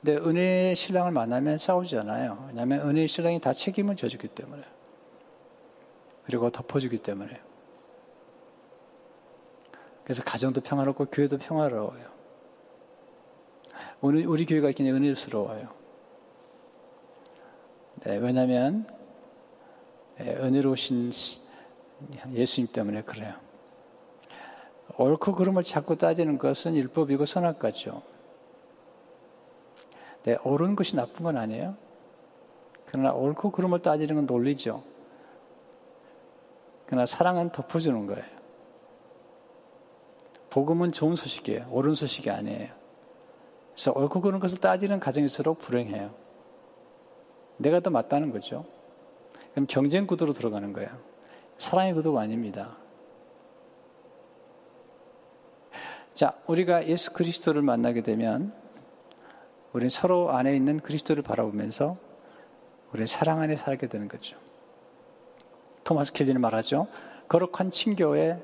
근데 0.01 0.17
은혜의 0.17 0.75
신랑을 0.75 1.11
만나면 1.11 1.57
싸우지 1.57 1.97
않아요. 1.97 2.45
왜냐하면 2.49 2.87
은혜의 2.87 3.07
신랑이 3.07 3.39
다 3.39 3.53
책임을 3.53 3.95
져주기 3.95 4.27
때문에. 4.27 4.61
그리고 6.25 6.49
덮어주기 6.49 6.97
때문에. 6.99 7.39
그래서 10.03 10.21
가정도 10.23 10.61
평화롭고 10.61 11.05
교회도 11.05 11.37
평화로워요. 11.37 12.13
우리, 14.01 14.25
우리 14.25 14.45
교회가 14.45 14.71
굉장히 14.71 14.91
은혜스러워요. 14.91 15.69
네, 18.01 18.17
왜냐하면 18.17 18.85
네, 20.17 20.35
은혜로우신 20.35 21.11
예수님 22.33 22.71
때문에 22.71 23.03
그래요. 23.03 23.33
옳고 24.97 25.33
그름을 25.33 25.63
자꾸 25.63 25.97
따지는 25.97 26.37
것은 26.37 26.75
율법이고 26.75 27.25
선악과죠. 27.25 28.01
네, 30.23 30.37
옳은 30.43 30.75
것이 30.75 30.95
나쁜 30.95 31.23
건 31.23 31.37
아니에요. 31.37 31.75
그러나 32.85 33.11
옳고 33.11 33.51
그름을 33.51 33.81
따지는 33.81 34.15
건 34.15 34.25
논리죠. 34.25 34.83
그러나 36.85 37.05
사랑은 37.05 37.51
덮어주는 37.51 38.05
거예요. 38.07 38.23
복음은 40.49 40.91
좋은 40.91 41.15
소식이에요. 41.15 41.67
옳은 41.71 41.95
소식이 41.95 42.29
아니에요. 42.29 42.69
그래서 43.73 43.91
옳고 43.95 44.21
그른 44.21 44.39
것을 44.39 44.59
따지는 44.59 44.99
가정일수록 44.99 45.59
불행해요. 45.59 46.13
내가 47.57 47.79
더 47.79 47.89
맞다는 47.89 48.31
거죠. 48.31 48.65
그럼 49.51 49.65
경쟁 49.67 50.05
구도로 50.05 50.33
들어가는 50.33 50.73
거예요. 50.73 51.12
사랑의 51.57 51.93
구도가 51.93 52.21
아닙니다. 52.21 52.77
자, 56.13 56.37
우리가 56.45 56.87
예수 56.87 57.11
그리스도를 57.13 57.61
만나게 57.61 58.01
되면 58.01 58.53
우리는 59.71 59.89
서로 59.89 60.31
안에 60.31 60.55
있는 60.55 60.79
그리스도를 60.79 61.23
바라보면서 61.23 61.95
우리는 62.91 63.07
사랑 63.07 63.39
안에 63.39 63.55
살게 63.55 63.87
되는 63.87 64.07
거죠. 64.07 64.37
토마스 65.83 66.13
켈리는 66.13 66.39
말하죠. 66.39 66.87
거룩한 67.27 67.71
친교에 67.71 68.39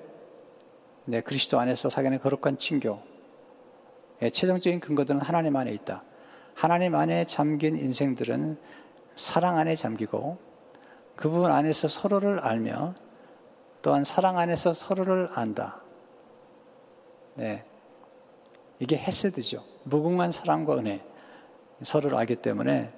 네, 1.06 1.22
그리스도 1.22 1.60
안에서 1.60 1.90
사귀는 1.90 2.20
거룩한 2.20 2.58
친교. 2.58 3.00
예, 4.22 4.30
최종적인 4.30 4.80
근거들은 4.80 5.22
하나님 5.22 5.56
안에 5.56 5.72
있다. 5.72 6.04
하나님 6.54 6.96
안에 6.96 7.26
잠긴 7.26 7.76
인생들은 7.76 8.58
사랑 9.16 9.58
안에 9.58 9.76
잠기고 9.76 10.38
그 11.20 11.28
부분 11.28 11.52
안에서 11.52 11.90
서로를 11.90 12.40
알며 12.40 12.96
또한 13.82 14.06
사랑 14.06 14.38
안에서 14.38 14.74
서로를 14.74 15.28
안다. 15.34 15.82
네. 17.36 17.66
이게 18.80 18.96
헤세드죠. 18.96 19.66
무궁한 19.84 20.32
사랑과 20.32 20.78
은혜. 20.78 21.04
서로를 21.84 22.18
알기 22.18 22.38
때문에 22.38 22.94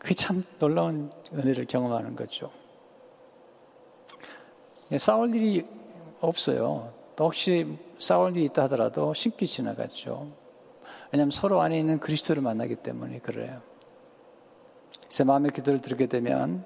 그게 0.00 0.14
참 0.14 0.42
놀라운 0.58 1.12
은혜를 1.32 1.66
경험하는 1.66 2.16
거죠. 2.16 2.50
예, 4.90 4.98
싸울 4.98 5.32
일이 5.36 5.64
없어요. 6.20 6.92
또 7.14 7.26
혹시 7.26 7.78
싸울 8.00 8.36
일이 8.36 8.46
있다 8.46 8.64
하더라도 8.64 9.14
쉽게 9.14 9.46
지나갔죠. 9.46 10.32
왜냐하면 11.12 11.30
서로 11.30 11.60
안에 11.60 11.78
있는 11.78 12.00
그리스도를 12.00 12.42
만나기 12.42 12.74
때문에 12.74 13.20
그래요. 13.20 13.71
제 15.12 15.24
마음의 15.24 15.50
기도를 15.50 15.82
들게 15.82 16.06
되면 16.06 16.64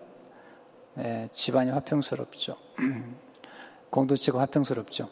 네, 0.94 1.28
집안이 1.32 1.72
화평스럽죠. 1.72 2.56
공동체가 3.90 4.38
화평스럽죠. 4.38 5.10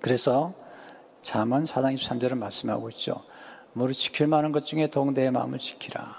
그래서 0.00 0.54
잠언 1.20 1.64
4장 1.64 1.96
23절은 1.96 2.38
말씀하고 2.38 2.90
있죠. 2.90 3.24
무릇 3.72 3.94
지킬 3.94 4.28
만한 4.28 4.52
것 4.52 4.66
중에 4.66 4.86
동대의 4.86 5.32
마음을 5.32 5.58
지키라. 5.58 6.14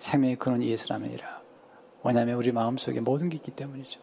생명의 0.00 0.34
근원 0.34 0.64
예수라면이라. 0.64 1.42
왜냐하면 2.02 2.34
우리 2.34 2.50
마음속에 2.50 2.98
모든 2.98 3.28
게 3.28 3.36
있기 3.36 3.52
때문이죠. 3.52 4.00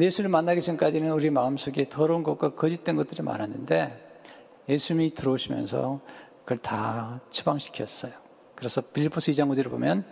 예수를 0.00 0.30
만나기 0.30 0.62
전까지는 0.62 1.10
우리 1.10 1.30
마음속에 1.30 1.88
더러운 1.88 2.22
것과 2.22 2.54
거짓된 2.54 2.94
것들이 2.94 3.24
많았는데 3.24 4.22
예수님이 4.68 5.12
들어오시면서 5.16 6.00
그걸 6.44 6.58
다 6.58 7.18
처방시켰어요. 7.30 8.23
그래서 8.54 8.80
빌리포스 8.80 9.32
2장 9.32 9.48
5절을 9.50 9.70
보면 9.70 10.04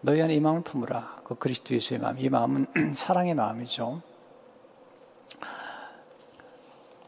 너희 0.00 0.20
안에 0.20 0.34
이 0.34 0.40
마음을 0.40 0.62
품으라. 0.62 1.22
그 1.24 1.36
그리스도 1.36 1.74
예수의 1.74 2.00
마음. 2.00 2.18
이 2.18 2.28
마음은 2.28 2.66
사랑의 2.94 3.34
마음이죠. 3.34 3.96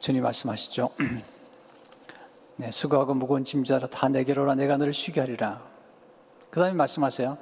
주님 0.01 0.23
말씀하시죠. 0.23 0.91
네, 2.57 2.71
수고하고 2.71 3.15
무거운 3.15 3.45
짐자라 3.45 3.89
다 3.89 4.09
내게로 4.09 4.43
오라 4.43 4.55
내가 4.55 4.77
너를 4.77 4.95
쉬게 4.95 5.21
하리라. 5.21 5.63
그 6.51 6.61
다음에 6.61 6.75
말씀하세요. 6.75 7.39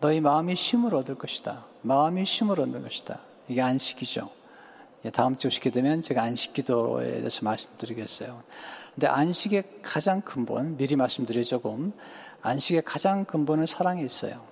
너희 0.00 0.20
마음이 0.20 0.56
쉼을 0.56 0.94
얻을 0.94 1.14
것이다. 1.14 1.64
마음이 1.82 2.26
쉼을 2.26 2.60
얻는 2.60 2.82
것이다. 2.82 3.20
이게 3.48 3.62
안식이죠. 3.62 4.30
예, 5.04 5.10
다음 5.10 5.36
주 5.36 5.46
오시게 5.46 5.70
되면 5.70 6.02
제가 6.02 6.22
안식 6.22 6.52
기도에 6.52 7.18
대해서 7.18 7.44
말씀드리겠어요. 7.44 8.42
근데 8.94 9.06
안식의 9.06 9.80
가장 9.80 10.20
근본, 10.20 10.76
미리 10.76 10.96
말씀드려 10.96 11.42
조금, 11.44 11.92
안식의 12.42 12.82
가장 12.82 13.24
근본은 13.24 13.66
사랑에 13.66 14.02
있어요. 14.02 14.46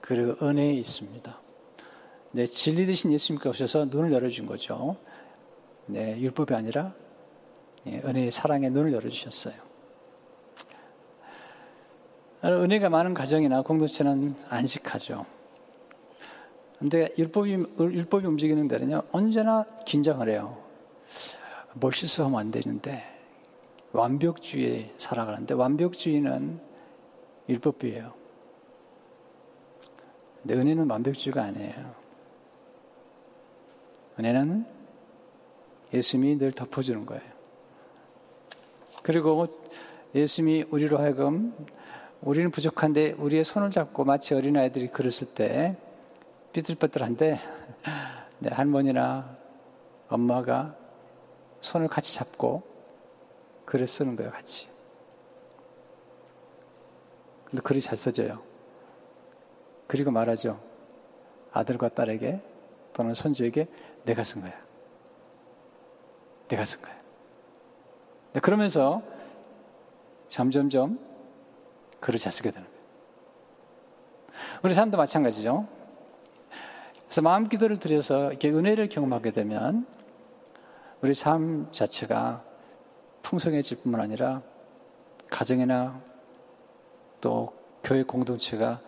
그리고 0.00 0.34
은혜에 0.44 0.72
있습니다. 0.74 1.40
네, 2.32 2.46
진리 2.46 2.86
되신 2.86 3.12
예수님께 3.12 3.48
오셔서 3.48 3.86
눈을 3.86 4.12
열어준 4.12 4.46
거죠. 4.46 4.96
네, 5.86 6.18
율법이 6.20 6.54
아니라 6.54 6.94
예, 7.86 8.00
은혜의 8.04 8.30
사랑의 8.30 8.70
눈을 8.70 8.92
열어주셨어요. 8.92 9.54
은혜가 12.44 12.90
많은 12.90 13.14
가정이나 13.14 13.62
공동체는 13.62 14.36
안식하죠. 14.48 15.24
근데 16.78 17.08
율법이, 17.16 17.52
율법이 17.78 18.26
움직이는 18.26 18.68
데는요, 18.68 19.02
언제나 19.12 19.64
긴장을 19.86 20.28
해요. 20.28 20.62
뭘 21.72 21.92
실수하면 21.92 22.38
안 22.38 22.50
되는데, 22.50 23.13
완벽주의에 23.94 24.92
살아가는데, 24.98 25.54
완벽주의는 25.54 26.60
율법이에요. 27.48 28.12
근데 30.42 30.54
은혜는 30.54 30.90
완벽주의가 30.90 31.42
아니에요. 31.44 31.94
은혜는 34.18 34.66
예수님이 35.92 36.38
늘 36.38 36.52
덮어주는 36.52 37.06
거예요. 37.06 37.22
그리고 39.02 39.46
예수님이 40.14 40.64
우리로 40.70 40.98
하여금 40.98 41.54
우리는 42.20 42.50
부족한데 42.50 43.12
우리의 43.12 43.44
손을 43.44 43.70
잡고 43.70 44.04
마치 44.04 44.34
어린아이들이 44.34 44.88
그랬을 44.88 45.28
때 45.34 45.76
삐뚤빼뚤한데 46.52 47.38
네, 48.40 48.50
할머니나 48.50 49.36
엄마가 50.08 50.74
손을 51.60 51.88
같이 51.88 52.14
잡고 52.14 52.62
글을 53.64 53.86
쓰는 53.88 54.16
거예요, 54.16 54.30
같이. 54.32 54.68
근데 57.44 57.62
글이 57.62 57.80
잘 57.80 57.96
써져요. 57.96 58.42
그리고 59.86 60.10
말하죠. 60.10 60.58
아들과 61.52 61.88
딸에게 61.88 62.40
또는 62.92 63.14
손주에게 63.14 63.68
내가 64.04 64.24
쓴 64.24 64.40
거야. 64.40 64.52
내가 66.48 66.64
쓴 66.64 66.82
거야. 66.82 66.94
네, 68.32 68.40
그러면서 68.40 69.02
점점점 70.28 70.98
글을 72.00 72.18
잘 72.18 72.32
쓰게 72.32 72.50
되는 72.50 72.66
거예요. 72.66 72.82
우리 74.62 74.74
삶도 74.74 74.96
마찬가지죠. 74.96 75.68
그래서 77.04 77.22
마음 77.22 77.48
기도를 77.48 77.78
드려서 77.78 78.30
이렇게 78.30 78.50
은혜를 78.50 78.88
경험하게 78.88 79.30
되면 79.30 79.86
우리 81.00 81.14
삶 81.14 81.68
자체가 81.70 82.42
풍성해질 83.24 83.78
뿐만 83.78 84.00
아니라 84.00 84.42
가정이나 85.30 86.00
또 87.20 87.52
교회 87.82 88.04
공동체가 88.04 88.80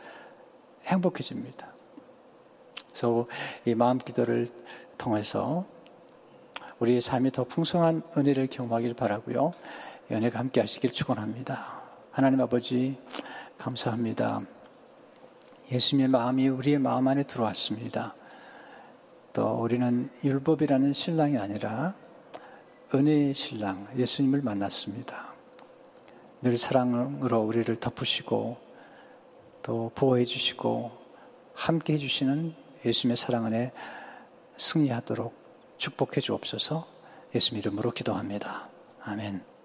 행복해집니다. 0.84 1.66
그래서 2.88 3.26
이 3.64 3.74
마음 3.74 3.98
기도를 3.98 4.52
통해서 4.96 5.66
우리의 6.78 7.00
삶이 7.00 7.32
더 7.32 7.44
풍성한 7.44 8.02
은혜를 8.16 8.46
경험하길 8.48 8.94
바라고요. 8.94 9.52
연애가 10.10 10.38
함께 10.38 10.60
하시길 10.60 10.92
축원합니다. 10.92 11.82
하나님 12.10 12.40
아버지 12.40 12.98
감사합니다. 13.58 14.40
예수님의 15.72 16.08
마음이 16.08 16.48
우리의 16.48 16.78
마음 16.78 17.08
안에 17.08 17.24
들어왔습니다. 17.24 18.14
또 19.32 19.58
우리는 19.60 20.10
율법이라는 20.22 20.92
신랑이 20.92 21.38
아니라 21.38 21.94
은혜의 22.94 23.34
신랑 23.34 23.88
예수님을 23.96 24.42
만났습니다. 24.42 25.34
늘 26.42 26.56
사랑으로 26.56 27.40
우리를 27.40 27.74
덮으시고 27.76 28.56
또 29.62 29.90
보호해 29.94 30.24
주시고 30.24 30.92
함께 31.54 31.94
해 31.94 31.98
주시는 31.98 32.54
예수님의 32.84 33.16
사랑 33.16 33.46
안에 33.46 33.72
승리하도록 34.56 35.34
축복해 35.78 36.20
주옵소서 36.20 36.86
예수님 37.34 37.60
이름으로 37.60 37.90
기도합니다. 37.90 38.68
아멘. 39.02 39.55